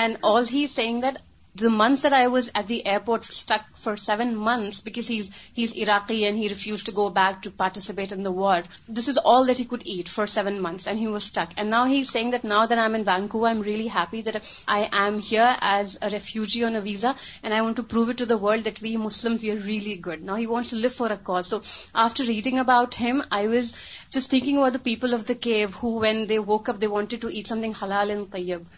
And 0.00 0.18
all 0.28 0.52
he's 0.54 0.80
saying 0.80 1.02
that 1.08 1.16
the 1.58 1.70
months 1.70 2.02
that 2.02 2.12
I 2.12 2.28
was 2.28 2.52
at 2.54 2.68
the 2.68 2.86
airport 2.86 3.24
stuck 3.24 3.62
for 3.76 3.96
7 3.96 4.36
months 4.36 4.80
because 4.80 5.08
he's 5.08 5.72
Iraqi 5.84 6.24
and 6.24 6.36
he 6.38 6.48
refused 6.48 6.86
to 6.86 6.92
go 6.92 7.06
back 7.10 7.40
to 7.42 7.50
participate 7.50 8.12
in 8.12 8.22
the 8.22 8.30
war. 8.30 8.62
This 8.88 9.08
is 9.08 9.16
all 9.16 9.46
that 9.46 9.58
he 9.58 9.64
could 9.64 9.84
eat 9.84 10.08
for 10.08 10.26
7 10.26 10.60
months 10.60 10.86
and 10.86 11.00
he 11.00 11.08
was 11.08 11.24
stuck. 11.24 11.54
And 11.56 11.70
now 11.70 11.86
he's 11.86 12.10
saying 12.10 12.30
that 12.34 12.44
now 12.44 12.66
that 12.66 12.78
I'm 12.78 12.94
in 12.94 13.06
Vancouver, 13.08 13.46
I'm 13.48 13.62
really 13.68 13.88
happy 13.88 14.20
that 14.22 14.48
I 14.68 14.88
am 14.92 15.18
here 15.18 15.50
as 15.72 15.98
a 16.00 16.10
refugee 16.10 16.64
on 16.64 16.76
a 16.76 16.80
visa 16.80 17.16
and 17.42 17.54
I 17.54 17.62
want 17.62 17.82
to 17.82 17.88
prove 17.94 18.10
it 18.10 18.18
to 18.18 18.26
the 18.26 18.38
world 18.38 18.64
that 18.64 18.80
we 18.80 18.96
Muslims, 18.96 19.42
we 19.42 19.50
are 19.50 19.68
really 19.70 19.96
good. 19.96 20.22
Now 20.22 20.36
he 20.36 20.46
wants 20.46 20.70
to 20.70 20.82
live 20.84 20.92
for 20.92 21.08
a 21.08 21.16
cause. 21.16 21.48
So 21.48 21.62
after 21.94 22.30
reading 22.34 22.60
about 22.60 22.94
him, 22.94 23.24
I 23.32 23.48
was 23.48 23.72
just 24.10 24.30
thinking 24.30 24.58
about 24.58 24.74
the 24.74 24.86
people 24.90 25.14
of 25.14 25.26
the 25.26 25.40
cave 25.50 25.74
who 25.74 25.96
when 26.08 26.26
they 26.26 26.38
woke 26.38 26.68
up, 26.68 26.78
they 26.78 26.94
wanted 26.98 27.22
to 27.22 27.30
eat 27.30 27.48
something 27.48 27.74
halal 27.74 28.18
and 28.18 28.30
tayyib. 28.30 28.68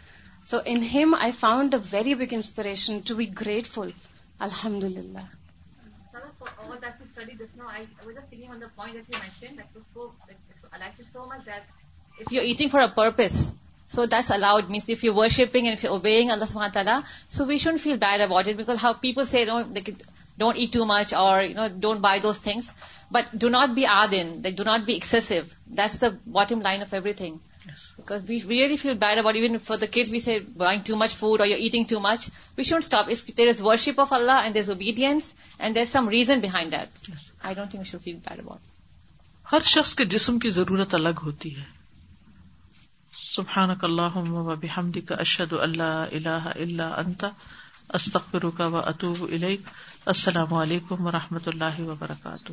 So 0.51 0.59
in 0.71 0.83
hmm 0.93 1.15
I 1.25 1.33
found 1.39 1.75
a 1.75 1.81
very 1.91 2.15
big 2.21 2.33
inspiration 2.35 2.99
to 3.09 3.15
be 3.15 3.25
grateful 3.41 3.91
الحمد 4.47 4.85
للہ 4.85 5.19
you 12.31 12.41
eating 12.41 12.69
for 12.69 12.81
a 12.83 12.87
purpose 12.95 13.37
so 13.95 14.05
this 14.13 14.31
allowed 14.35 14.71
means 14.71 14.89
of 14.95 15.05
you 15.05 15.15
worshipping 15.15 15.67
and 15.67 15.85
you 15.85 15.95
اللہ 16.33 16.57
اللہ 16.59 16.69
تعالیٰ 16.75 16.99
so 17.37 17.47
we 17.53 17.59
should 17.67 17.81
feel 17.83 17.97
bad 18.07 18.21
about 18.21 18.49
it 18.49 18.57
because 18.63 18.79
how 18.83 18.93
people 19.01 19.45
don't 19.47 20.57
eat 20.59 20.73
too 20.73 20.85
much 20.95 21.13
اور 21.23 21.43
you 21.45 21.55
know 21.61 21.69
don't 21.87 22.01
buy 22.09 22.21
those 22.23 22.41
things 22.43 22.73
but 23.13 23.35
do 23.41 23.49
not 23.59 23.69
be 23.75 23.87
odd 24.03 24.15
in 24.21 24.35
do 24.57 24.65
not 24.71 24.81
be 24.87 24.93
excessive 24.95 25.41
that's 25.83 26.01
the 26.03 26.09
bottom 26.41 26.61
line 26.69 26.83
of 26.83 26.95
everything 27.25 27.39
because 27.98 28.22
we 28.30 28.37
we 28.37 28.37
we 28.42 28.48
we 28.50 28.56
really 28.61 28.76
feel 28.80 28.90
feel 28.90 28.96
bad 28.98 29.00
bad 29.11 29.18
about 29.20 29.35
about 29.37 29.38
even 29.40 29.56
for 29.66 29.76
the 29.83 29.88
kids 29.96 30.12
say 30.26 30.35
buying 30.62 30.80
too 30.83 30.88
too 30.92 30.96
much 31.00 31.11
much 31.12 31.14
food 31.20 31.42
or 31.42 31.46
you're 31.50 31.62
eating 31.66 31.85
shouldn't 31.90 32.87
stop 32.88 33.11
if 33.14 33.20
there 33.40 33.50
is 33.52 33.61
worship 33.68 34.00
of 34.04 34.12
Allah 34.18 34.37
and 34.37 34.44
and 34.44 34.59
there's 34.59 34.70
there's 34.70 34.83
obedience 34.83 35.26
some 35.92 36.09
reason 36.14 36.42
behind 36.46 36.76
that 36.76 36.90
I 37.50 37.52
don't 37.61 37.70
think 37.74 37.85
should 37.92 38.06
ہر 39.52 39.61
شخص 39.74 39.92
کے 40.00 40.04
جسم 40.14 40.35
کی 40.44 40.50
ضرورت 40.59 40.90
الگ 41.00 41.16
ہوتی 41.26 41.50
ہے 41.56 41.62
سبحانک 43.24 43.80
اللہم 43.90 44.33
و 44.46 44.48
بحمدک 44.64 45.09
اشہد 45.18 45.52
اللہ 45.68 45.96
الہ 46.18 46.37
الا 46.54 46.88
انت 47.06 47.22
استغفرک 47.98 48.61
و 48.72 48.74
اتوب 48.85 49.18
الیک 49.30 49.70
السلام 50.16 50.50
علیکم 50.64 50.98
و 51.06 51.09
رحمت 51.18 51.44
اللہ 51.54 51.76
وبرکاتہ 51.88 52.52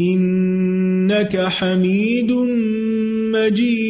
إنك 0.00 1.36
حميد 1.58 2.05
مجید 3.48 3.85